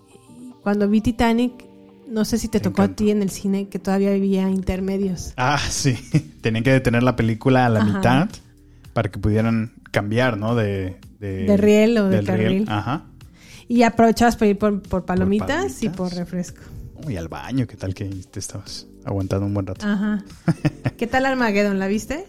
[0.64, 1.66] cuando vi Titanic,
[2.08, 5.34] no sé si te Te tocó a ti en el cine que todavía había intermedios.
[5.38, 5.96] Ah, sí.
[6.42, 7.98] Tenían que detener la película a la Ajá.
[7.98, 8.30] mitad
[8.94, 10.56] para que pudieran cambiar, ¿no?
[10.56, 12.38] De, de, De riel o de del riel.
[12.44, 12.66] carril.
[12.70, 13.06] Ajá.
[13.68, 15.96] Y aprovechabas para ir por, por palomitas y palomitas.
[15.98, 16.62] por refresco.
[17.08, 19.86] Uy, al baño, ¿qué tal que te estabas aguantando un buen rato?
[19.88, 20.24] Ajá.
[20.98, 21.80] ¿Qué tal Armageddon?
[21.80, 22.28] ¿La viste?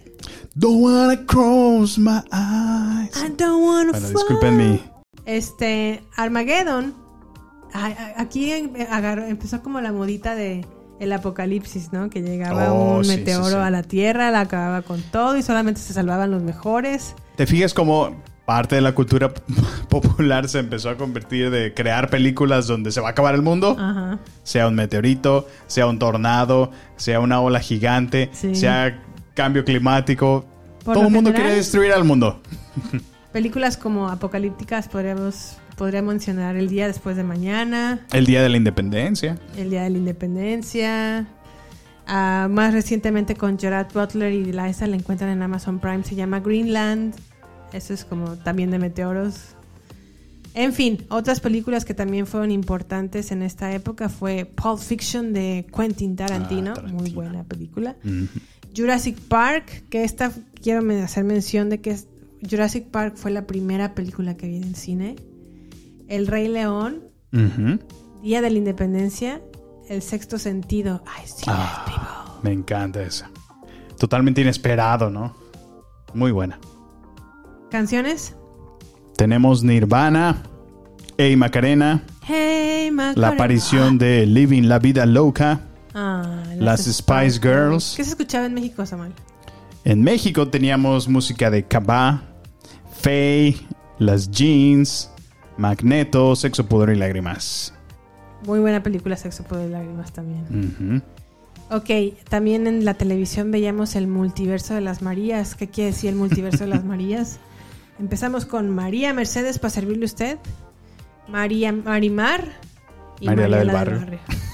[0.54, 3.10] Don't wanna cross my eyes.
[3.16, 4.80] I don't wanna Bueno, disculpen mi...
[5.26, 6.94] Este, Armageddon,
[7.72, 10.64] aquí en- agarró- empezó como la modita de
[11.00, 12.10] el apocalipsis, ¿no?
[12.10, 13.54] Que llegaba Oh, un sí, meteoro sí.
[13.56, 17.14] a la Tierra, la acababa con todo y solamente se salvaban los mejores.
[17.36, 18.14] ¿Te fijas cómo
[18.44, 19.32] parte de la cultura
[19.88, 23.74] popular se empezó a convertir de crear películas donde se va a acabar el mundo?
[23.78, 24.18] Ajá.
[24.44, 28.54] Sea un meteorito, sea un tornado, sea una ola gigante, Sí.
[28.54, 29.02] sea
[29.34, 30.44] cambio climático.
[30.84, 32.40] Por Todo el mundo general- quiere destruir al mundo.
[33.32, 38.56] Películas como apocalípticas podríamos podría mencionar El día después de mañana, El día de la
[38.56, 39.36] independencia.
[39.56, 41.26] El día de la independencia.
[42.06, 46.38] Ah, más recientemente con Gerard Butler y esa la encuentran en Amazon Prime, se llama
[46.38, 47.16] Greenland.
[47.72, 49.56] Eso es como también de meteoros.
[50.54, 55.66] En fin, otras películas que también fueron importantes en esta época fue Pulp Fiction de
[55.76, 57.00] Quentin Tarantino, Ah, Tarantino.
[57.00, 57.96] muy buena película.
[58.76, 60.30] Jurassic Park, que esta
[60.62, 62.06] quiero hacer mención de que es-
[62.48, 65.16] Jurassic Park fue la primera película que vi en cine.
[66.12, 67.04] El Rey León.
[68.22, 69.40] Día de la Independencia,
[69.88, 71.02] El Sexto Sentido.
[71.06, 73.24] Ay, sí, Ah, me encanta eso.
[73.98, 75.34] Totalmente inesperado, ¿no?
[76.12, 76.58] Muy buena.
[77.70, 78.36] canciones.
[79.16, 80.42] Tenemos Nirvana,
[81.16, 83.18] Hey Macarena, Hey, Macarena.
[83.20, 85.60] la aparición de Living la Vida Loca.
[85.94, 87.94] Ah, Las Spice Girls.
[87.96, 89.14] ¿Qué se escuchaba en México, Samuel?
[89.84, 92.22] En México teníamos música de Cabá,
[93.00, 93.56] Faye,
[93.98, 95.10] Las Jeans,
[95.56, 97.74] Magneto, Sexo, Pudor y Lágrimas.
[98.46, 100.44] Muy buena película, Sexo, Poder y Lágrimas también.
[100.50, 101.02] Ujú.
[101.76, 105.54] Ok, también en la televisión veíamos el multiverso de las Marías.
[105.54, 107.38] ¿Qué quiere decir el multiverso de las Marías?
[107.98, 110.38] Empezamos con María Mercedes para servirle a usted,
[111.28, 112.48] María Marimar
[113.20, 114.00] y María la del la barrio.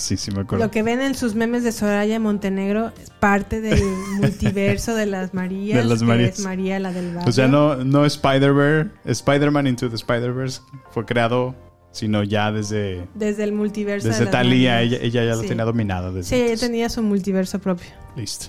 [0.00, 0.64] Sí, sí, me acuerdo.
[0.64, 3.80] Lo que ven en sus memes de Soraya Montenegro es parte del
[4.20, 5.76] multiverso de las Marías.
[5.78, 6.38] De las que Marías.
[6.38, 7.28] es María la del barrio.
[7.28, 11.54] O sea, no, no Spider-Verse, Spider-Man Into the Spider-Verse fue creado,
[11.92, 14.82] sino ya desde, Desde el multiverso desde de Marías.
[14.82, 15.48] ella, ella ya lo Sí.
[15.48, 16.12] tenía dominado.
[16.12, 17.88] Desde Sí, ella tenía su multiverso propio.
[18.16, 18.46] Listo.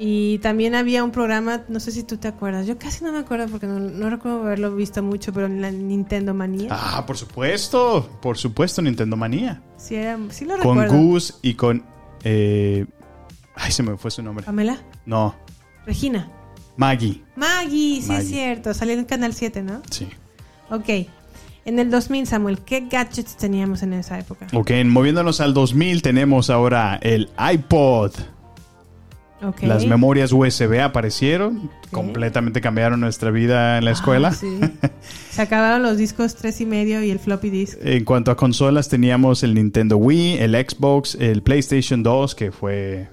[0.00, 3.18] Y también había un programa, no sé si tú te acuerdas, yo casi no me
[3.18, 6.68] acuerdo porque no, no recuerdo haberlo visto mucho, pero en la Nintendo Manía.
[6.70, 9.60] Ah, por supuesto, por supuesto, Nintendo Manía.
[9.76, 10.94] Sí, era, sí lo Con recuerdo.
[11.04, 11.84] Goose y con...
[12.22, 12.86] eh,
[13.56, 14.44] ay, se me fue su nombre.
[14.46, 15.34] Pamela, No,
[15.84, 16.30] Regina.
[16.76, 17.24] Maggie.
[17.34, 18.22] Maggie, sí Maggie.
[18.22, 19.82] es cierto, salió en Canal 7, ¿no?
[19.90, 20.08] Sí.
[20.70, 21.08] Ok.
[21.64, 24.46] En el 2000, Samuel, ¿qué gadgets teníamos en esa época?
[24.54, 28.12] Ok, moviéndonos al 2000 tenemos ahora el iPod.
[29.62, 34.32] Las memorias USB aparecieron, completamente cambiaron nuestra vida en la Ah, escuela.
[34.32, 34.58] sí.
[35.30, 37.78] Se acabaron los discos tres y medio y el floppy disk.
[37.82, 43.08] En cuanto a consolas, teníamos el Nintendo Wii, el Xbox, el PlayStation 2, que fue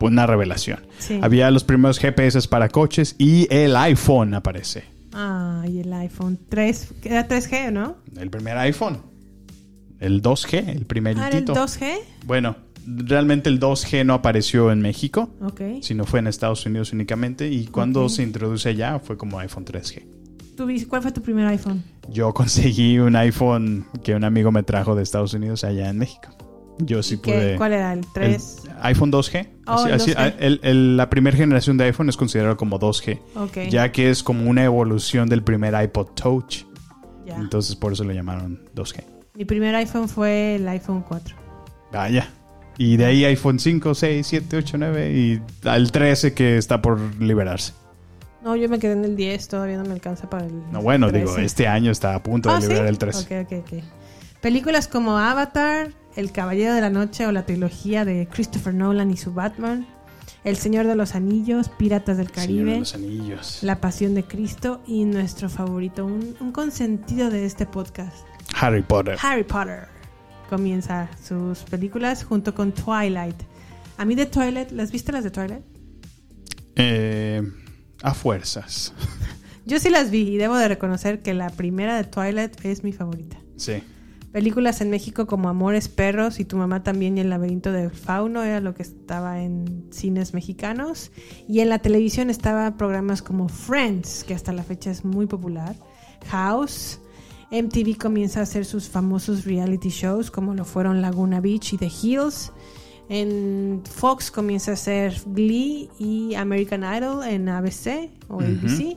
[0.00, 0.80] una revelación.
[0.98, 1.18] Sí.
[1.22, 4.84] Había los primeros GPS para coches y el iPhone aparece.
[5.12, 7.96] Ah, y el iPhone 3, era 3G, ¿no?
[8.18, 8.98] El primer iPhone.
[10.00, 11.94] El 2G, el primer Ah, el 2G.
[12.26, 12.56] Bueno,
[12.86, 15.60] realmente el 2G no apareció en México, Ok.
[15.82, 17.48] sino fue en Estados Unidos únicamente.
[17.50, 20.04] Y cuando se introduce allá fue como iPhone 3G.
[20.56, 21.82] ¿Tú vis- ¿Cuál fue tu primer iPhone?
[22.10, 26.28] Yo conseguí un iPhone que un amigo me trajo de Estados Unidos allá en México.
[26.78, 27.56] Yo sí ¿Qué- pude.
[27.56, 27.92] ¿Cuál era?
[27.92, 28.62] ¿El 3?
[28.66, 29.48] El iPhone 2G.
[29.66, 30.34] Oh, Así- el así- 2G.
[30.40, 33.68] el- el- la primera generación de iPhone es considerado como 2G, ok.
[33.70, 36.64] ya que es como una evolución del primer iPod Touch.
[37.26, 39.02] Entonces por eso lo llamaron 2G.
[39.34, 41.34] Mi primer iPhone fue el iPhone 4.
[41.92, 42.28] Vaya.
[42.78, 46.98] Y de ahí iPhone 5, 6, 7, 8, 9 y al 13 que está por
[47.20, 47.72] liberarse.
[48.42, 50.52] No, yo me quedé en el 10, todavía no me alcanza para el.
[50.70, 51.18] No, bueno, 13.
[51.24, 52.66] digo, este año está a punto de Ah, ¿sí?
[52.68, 53.42] liberar el 13.
[53.42, 53.84] Ok, ok, ok.
[54.42, 59.16] Películas como Avatar, El Caballero de la Noche o la trilogía de Christopher Nolan y
[59.16, 59.86] su Batman,
[60.44, 63.58] El Señor de los Anillos, Piratas del Señor de Caribe, los Anillos.
[63.62, 68.14] La Pasión de Cristo y nuestro favorito, un, un consentido de este podcast,
[68.60, 69.16] Harry Potter.
[69.22, 69.88] Harry Potter.
[70.48, 73.36] Comienza sus películas junto con Twilight.
[73.96, 75.64] A mí de Twilight, ¿las viste las de Twilight?
[76.76, 77.42] Eh,
[78.02, 78.92] a fuerzas.
[79.66, 82.92] Yo sí las vi y debo de reconocer que la primera de Twilight es mi
[82.92, 83.38] favorita.
[83.56, 83.82] Sí.
[84.32, 88.42] Películas en México como Amores Perros y Tu mamá también y El laberinto del fauno
[88.42, 91.12] era lo que estaba en cines mexicanos.
[91.48, 95.76] Y en la televisión estaba programas como Friends, que hasta la fecha es muy popular.
[96.26, 96.98] House.
[97.50, 101.90] MTV comienza a hacer sus famosos reality shows como lo fueron Laguna Beach y The
[102.02, 102.52] Hills.
[103.08, 108.96] En Fox comienza a hacer Glee y American Idol en ABC o ABC.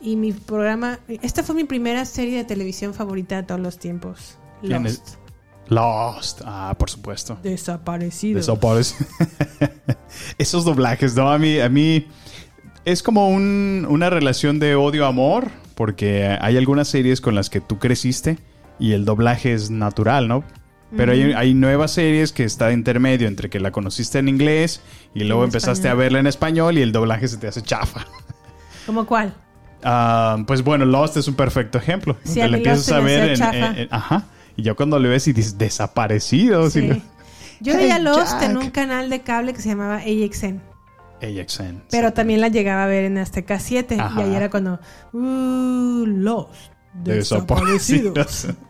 [0.00, 4.36] Y mi programa, esta fue mi primera serie de televisión favorita de todos los tiempos.
[4.60, 5.14] ¿Quién Lost.
[5.68, 6.42] Lost.
[6.44, 7.38] Ah, por supuesto.
[7.42, 8.36] Desaparecido.
[8.36, 9.06] Desaparece.
[10.38, 11.30] Esos doblajes, ¿no?
[11.30, 12.06] A mí, a mí
[12.84, 17.78] es como un- una relación de odio-amor, porque hay algunas series con las que tú
[17.78, 18.38] creciste
[18.80, 20.42] y el doblaje es natural, ¿no?
[20.96, 24.80] Pero hay, hay nuevas series que está de intermedio entre que la conociste en inglés
[25.14, 25.92] y luego En empezaste español.
[25.92, 28.06] a verla en español y el doblaje se te hace chafa.
[28.86, 29.34] ¿Cómo cuál?
[29.82, 32.16] Ah, pues bueno, Lost es un perfecto ejemplo.
[32.24, 34.24] Sí, a la mí empiezas a ver en, en- en- Ajá.
[34.56, 36.70] Y ya cuando le ves y dices desaparecido.
[36.70, 36.80] Sí.
[36.82, 37.02] si no-
[37.60, 40.60] Yo veía Lost en un canal de cable que se llamaba AXN.
[41.22, 41.84] AXN.
[41.90, 43.96] Pero también la llegaba a ver en Azteca 7.
[43.98, 44.20] Ajá.
[44.20, 44.80] Y ahí era cuando.
[45.12, 46.72] Uh, Lost.
[46.94, 48.14] Desaparecidos.
[48.14, 48.66] Desaparecidos.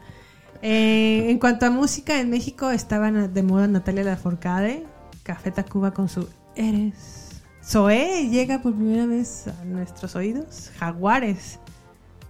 [0.62, 4.84] Eh, en cuanto a música, en México estaban de moda Natalia Lafourcade,
[5.22, 7.42] Café Tacuba con su Eres.
[7.64, 10.70] Zoé llega por primera vez a nuestros oídos.
[10.78, 11.58] Jaguares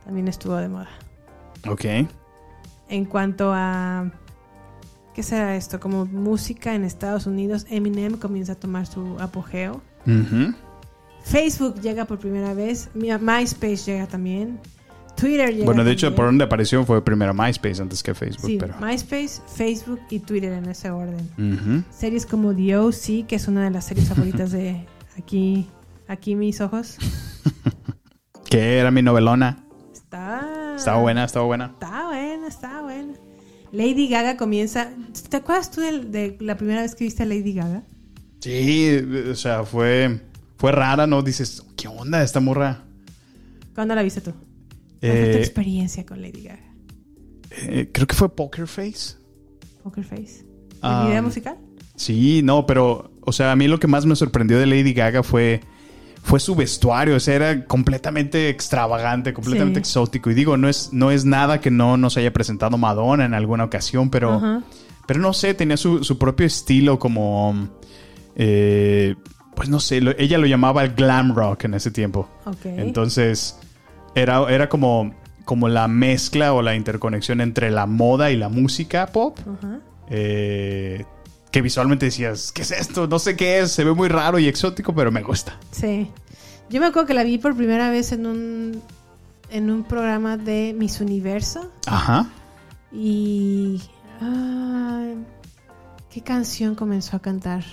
[0.05, 0.89] también estuvo de moda.
[1.69, 1.85] Ok.
[2.89, 4.11] En cuanto a.
[5.15, 5.81] ¿Qué será esto?
[5.81, 9.81] Como música en Estados Unidos, Eminem comienza a tomar su apogeo.
[11.23, 12.91] Facebook llega por primera vez.
[12.95, 14.61] MySpace llega también.
[15.17, 16.17] Twitter llega Bueno, de hecho, también.
[16.17, 18.75] por donde apareció fue primero MySpace antes que Facebook, Sí, pero.
[18.81, 21.85] MySpace, Facebook y Twitter en ese orden.
[21.91, 24.87] Series como The O.C., que es una de las series favoritas de
[25.19, 25.67] aquí,
[26.07, 26.99] aquí mis ojos.
[28.49, 29.65] Que era mi novelona.
[29.93, 30.75] Está...
[30.77, 31.65] Estaba buena, estaba buena.
[31.67, 33.15] Está buena, está buena.
[33.73, 34.91] Lady Gaga comienza...
[35.29, 37.83] ¿Te acuerdas tú de, la primera vez que viste a Lady Gaga?
[38.47, 38.97] Sí,
[39.31, 40.21] o sea, fue.
[40.57, 41.21] Fue rara, ¿no?
[41.23, 42.85] Dices, ¿qué onda esta morra?
[43.75, 44.31] ¿Cuándo la viste tú?
[44.31, 46.63] ¿Cuál fue tu Eh, experiencia con Lady Gaga?
[47.51, 49.17] eh, creo que fue Poker Face.
[49.83, 50.45] Poker Face.
[50.83, 51.57] ¿El video musical?
[51.97, 55.23] Sí, no, pero, o sea, a mí lo que más me sorprendió de Lady Gaga
[55.23, 55.61] fue,
[56.23, 59.81] fue su vestuario, o sea, era completamente extravagante, completamente Sí.
[59.81, 60.31] exótico.
[60.31, 63.65] Y digo, no es, no es nada que no nos haya presentado Madonna en alguna
[63.65, 64.63] ocasión, pero,
[65.07, 67.69] pero no sé, tenía su, su propio estilo como,
[68.37, 69.17] eh,
[69.55, 72.29] pues no sé, lo- ella lo llamaba el glam rock en ese tiempo.
[72.45, 72.67] Ok.
[72.67, 73.59] Entonces,
[74.15, 75.15] era, era como,
[75.45, 79.39] como la mezcla o la interconexión entre la moda y la música pop
[80.11, 81.05] eh,
[81.51, 83.07] que visualmente decías, ¿qué es esto?
[83.07, 85.59] No sé qué es, se ve muy raro y exótico, pero me gusta.
[85.71, 86.11] Sí.
[86.69, 88.83] Yo me acuerdo que la vi por primera vez en un,
[89.51, 91.71] en un programa de Miss Universo.
[91.87, 92.27] Ajá.
[92.93, 93.81] Y.
[94.21, 95.17] ay,
[96.11, 97.65] ¿Qué canción comenzó a cantar?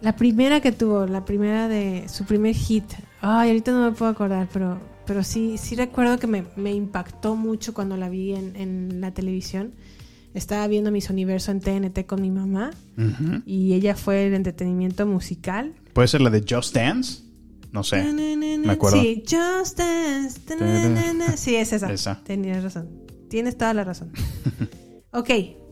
[0.00, 2.84] La primera que tuvo, la primera de su primer hit.
[3.20, 7.34] Ay, ahorita no me puedo acordar, pero, pero sí, sí recuerdo que me, me impactó
[7.34, 9.74] mucho cuando la vi en, en la televisión.
[10.34, 12.70] Estaba viendo Miss Universo en TNT con mi mamá
[13.44, 15.74] y ella fue el entretenimiento musical.
[15.94, 17.22] ¿Puede ser la de Just Dance?
[17.72, 18.02] No sé.
[18.12, 19.00] me acuerdo.
[19.00, 20.40] Sí, Just Dance.
[21.36, 21.92] Sí, es esa.
[21.92, 22.22] Esa.
[22.22, 22.88] Tenías razón.
[23.28, 24.12] Tienes toda la razón.
[25.12, 25.30] ok,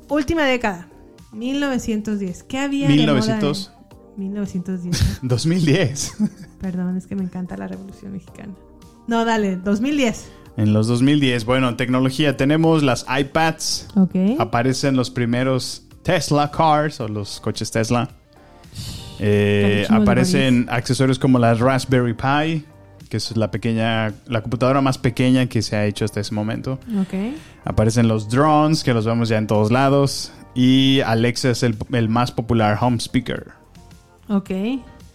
[0.09, 0.89] última década.
[1.33, 2.43] 1910.
[2.45, 3.59] ¿Qué había de 1900.
[3.59, 3.76] moda en
[4.17, 5.21] 1910?
[5.23, 6.17] 2010.
[6.61, 8.53] Perdón, es que me encanta la Revolución Mexicana.
[9.07, 10.29] No, dale, 2010.
[10.57, 13.89] en los 2010, bueno, en tecnología tenemos las iPads.
[13.95, 14.15] Ok.
[14.39, 18.09] Aparecen los primeros Tesla cars o los coches Tesla.
[19.19, 22.65] Eh, aparecen accesorios como la Raspberry Pi,
[23.09, 26.79] que es la pequeña, la computadora más pequeña que se ha hecho hasta ese momento.
[27.01, 27.15] Ok.
[27.65, 30.33] Aparecen los drones, que los vemos ya en todos lados.
[30.55, 33.53] Y Alexa es el, el más popular home speaker.
[34.29, 34.51] Ok.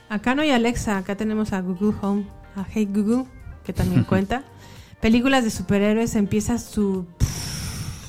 [0.09, 3.25] Acá no hay Alexa, acá tenemos a Google Home, a Hey Google,
[3.63, 4.43] que también cuenta.
[4.99, 7.05] Películas de superhéroes, empieza su,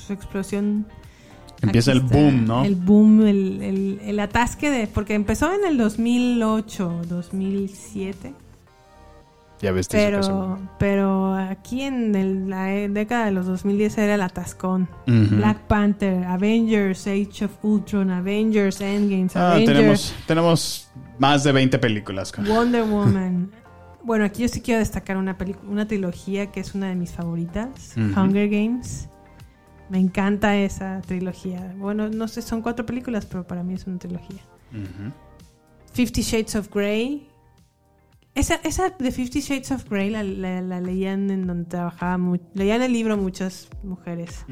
[0.07, 0.87] su explosión.
[1.63, 2.65] Empieza Aquí el está, boom, ¿no?
[2.65, 4.89] El boom, el, el- el atasque de...
[4.89, 8.35] Porque empezó en el 2008, 2007.
[9.63, 14.21] Ya ves, Pero, pero aquí en el- la e- década de los 2010 era el
[14.23, 14.89] atascón.
[15.07, 21.79] Black Panther, Avengers, Age of Ultron, Avengers, Endgames, Ah, Avengers, tenemos, tenemos más de 20
[21.79, 22.33] películas.
[22.49, 23.53] Wonder Woman.
[24.03, 25.37] bueno, aquí yo sí quiero destacar una
[25.69, 27.95] una trilogía que es una de mis favoritas.
[27.97, 29.09] Hunger Games.
[29.91, 31.73] Me encanta esa trilogía.
[31.77, 34.41] Bueno, no sé, son cuatro películas, pero para mí es una trilogía.
[35.93, 37.29] Fifty Shades of Grey.
[38.35, 42.19] Esa, esa de Fifty Shades of Grey la, la- la leían en donde trabajaba,
[42.55, 44.47] leían el libro muchas mujeres.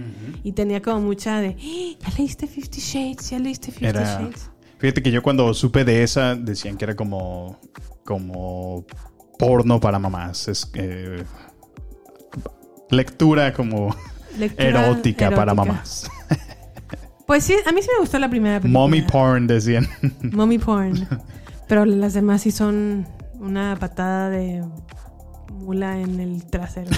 [0.45, 1.99] Y tenía como mucha de, "¡Ah!
[2.07, 3.31] ¿ya leíste Fifty Shades?
[3.31, 4.51] ¿Ya leíste Fifty Era, Shades?
[4.79, 7.59] fíjate que yo cuando supe de esa decían que era como,
[8.05, 8.85] como
[9.39, 10.49] porno para mamás.
[10.49, 11.25] Es eh,
[12.91, 13.95] lectura como
[14.39, 16.11] Lectura erótica, para mamás.
[17.27, 18.81] Pues sí, a mí sí me gustó la primera película.
[18.81, 19.87] Mommy porn decían.
[20.21, 21.07] Mommy porn.
[21.69, 23.07] Pero las demás sí son
[23.41, 24.65] una patada de
[25.53, 26.91] mula en el trasero.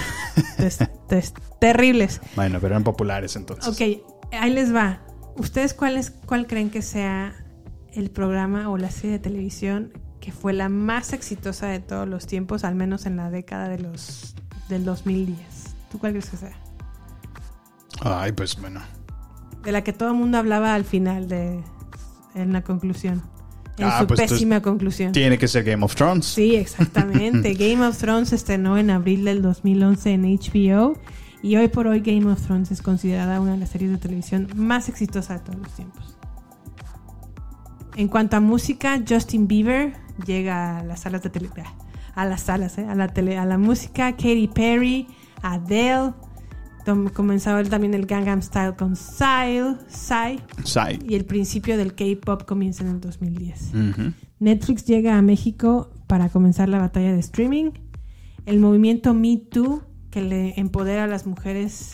[0.59, 0.79] Es-
[1.09, 2.21] es- terribles.
[2.35, 3.67] bueno, pero eran populares entonces.
[3.67, 4.03] Ok,
[4.39, 5.01] Ahí les va.
[5.37, 7.33] ¿Ustedes cuál, es, cuál creen que sea
[7.93, 12.25] el programa o la serie de televisión que fue la más exitosa de todos los
[12.27, 14.35] tiempos, al menos en la década de los
[14.69, 15.75] del 2010?
[15.91, 16.53] ¿Tú cuál crees que sea?
[18.01, 18.81] Ay, pues bueno.
[19.63, 21.63] De la que todo el mundo hablaba al final de
[22.35, 23.21] en la conclusión.
[23.77, 25.11] En Ah, su pues, pésima conclusión.
[25.13, 26.25] Tiene que ser Game of Thrones.
[26.25, 27.53] Sí, exactamente.
[27.59, 30.97] Game of Thrones se estrenó en abril del 2011 en HBO
[31.41, 34.47] y hoy por hoy Game of Thrones es considerada una de las series de televisión
[34.55, 36.17] más exitosas de todos los tiempos.
[37.95, 39.93] En cuanto a música, Justin Bieber
[40.25, 41.49] llega a las salas de tele,
[42.15, 42.85] a las salas, ¿eh?
[42.87, 45.07] a la tele, a la música, Katy Perry,
[45.41, 46.13] Adele,
[46.85, 50.99] él también el Gangnam Style con Psy, Psy Sai.
[51.07, 53.71] y el principio del K-pop comienza en el 2010.
[53.73, 54.13] Ujú.
[54.39, 57.71] Netflix llega a México para comenzar la batalla de streaming.
[58.45, 61.93] El movimiento Me Too, que le empodera a las mujeres,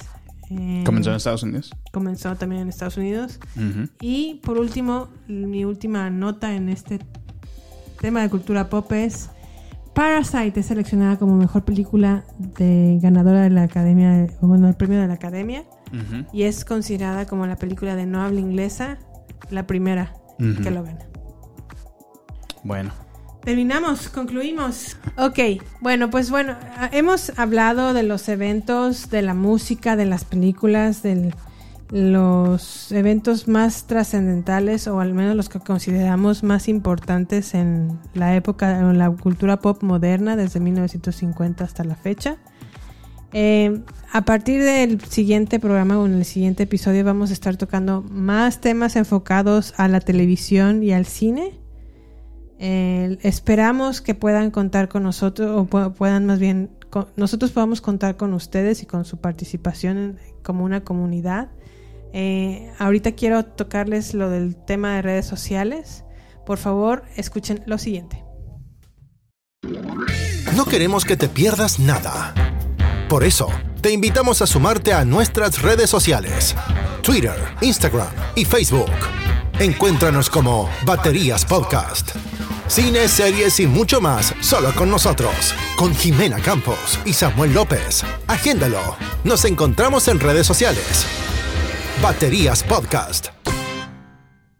[0.49, 1.71] eh, Comenzó en Estados Unidos.
[1.93, 3.39] comenzó también en Estados Unidos.
[3.55, 3.89] Ujú.
[4.01, 6.99] Y por último, mi última nota en este
[8.01, 9.29] tema de cultura pop es
[9.99, 12.23] Parasite es seleccionada como mejor película
[12.57, 15.65] de ganadora de la Academia, o bueno, el premio de la Academia
[16.31, 18.97] y es considerada como la película de no habla inglesa
[19.49, 21.05] la primera que lo gana.
[22.63, 22.93] Bueno.
[23.43, 24.95] Terminamos, concluimos.
[25.17, 25.39] Ok,
[25.81, 26.55] bueno, pues bueno,
[26.93, 31.33] hemos hablado de los eventos, de la música, de las películas, de
[31.91, 38.79] los eventos más trascendentales o al menos los que consideramos más importantes en la época,
[38.79, 42.37] en la cultura pop moderna desde 1950 hasta la fecha.
[43.31, 43.81] Eh,
[44.11, 48.59] a partir del siguiente programa o en el siguiente episodio vamos a estar tocando más
[48.61, 51.59] temas enfocados a la televisión y al cine.
[52.59, 56.71] Eh, esperamos que puedan contar con nosotros o pu- puedan más bien
[57.15, 61.49] nosotros podamos contar con ustedes y con su participación como una comunidad.
[62.13, 66.03] Eh, ahorita quiero tocarles lo del tema de redes sociales.
[66.45, 68.23] Por favor, escuchen lo siguiente.
[70.55, 72.33] No queremos que te pierdas nada.
[73.07, 73.47] Por eso,
[73.81, 76.55] te invitamos a sumarte a nuestras redes sociales.
[77.01, 78.91] Twitter, Instagram y Facebook.
[79.59, 82.15] Encuéntranos como Baterías Podcast.
[82.67, 85.53] Cine, series y mucho más solo con nosotros.
[85.75, 88.03] Con Jimena Campos y Samuel López.
[88.27, 88.95] Agéndalo.
[89.23, 91.28] Nos encontramos en redes sociales.
[92.01, 93.27] Baterías Podcast.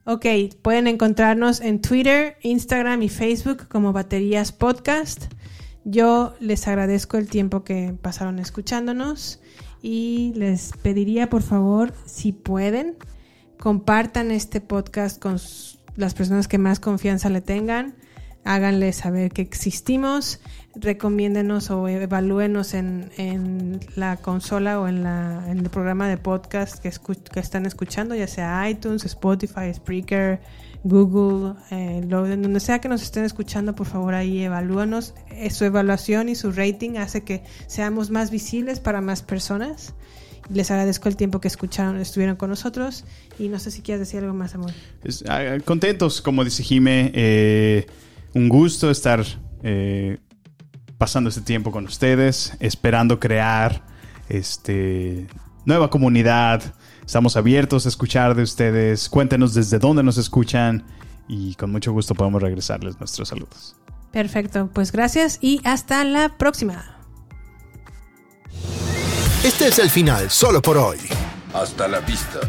[0.04, 0.26] Ok,
[0.62, 5.34] pueden encontrarnos en Twitter, Instagram y Facebook como Baterías Podcast.
[5.86, 9.40] Yo les agradezco el tiempo que pasaron escuchándonos
[9.82, 12.98] y les pediría por favor, si pueden,
[13.58, 15.40] compartan este podcast con
[15.96, 17.96] las personas que más confianza le tengan.
[18.54, 20.40] Háganle saber que existimos,
[20.74, 26.80] recomiéndenos o evalúenos en, en la consola o en, la, en el programa de podcast
[26.82, 30.40] que, escu- que están escuchando, ya sea iTunes, Spotify, Spreaker,
[30.84, 35.14] Google, eh, lo- donde sea que nos estén escuchando, por favor ahí evalúanos.
[35.30, 39.94] Eh, su evaluación y su rating hace que seamos más visibles para más personas.
[40.52, 43.06] Les agradezco el tiempo que escucharon, estuvieron con nosotros
[43.38, 44.72] y no sé si quieres decir algo más, amor.
[45.04, 47.12] Es- ah, contentos, como dice Jime.
[47.14, 47.86] eh,
[48.34, 49.26] un gusto estar
[49.64, 50.20] eh,
[50.98, 53.86] pasando este tiempo con ustedes, esperando crear
[54.28, 55.28] este
[55.66, 56.62] nueva comunidad.
[57.06, 59.10] Estamos abiertos a escuchar de ustedes.
[59.10, 60.86] Cuéntenos desde dónde nos escuchan
[61.28, 63.76] y con mucho gusto podemos regresarles nuestros saludos.
[64.12, 66.98] Perfecto, pues gracias y hasta la próxima.
[69.44, 70.98] Este es el final solo por hoy.
[71.54, 72.40] Hasta la vista,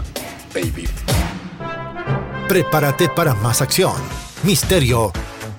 [0.52, 0.88] baby.
[2.48, 3.94] Prepárate para más acción,
[4.42, 5.12] misterio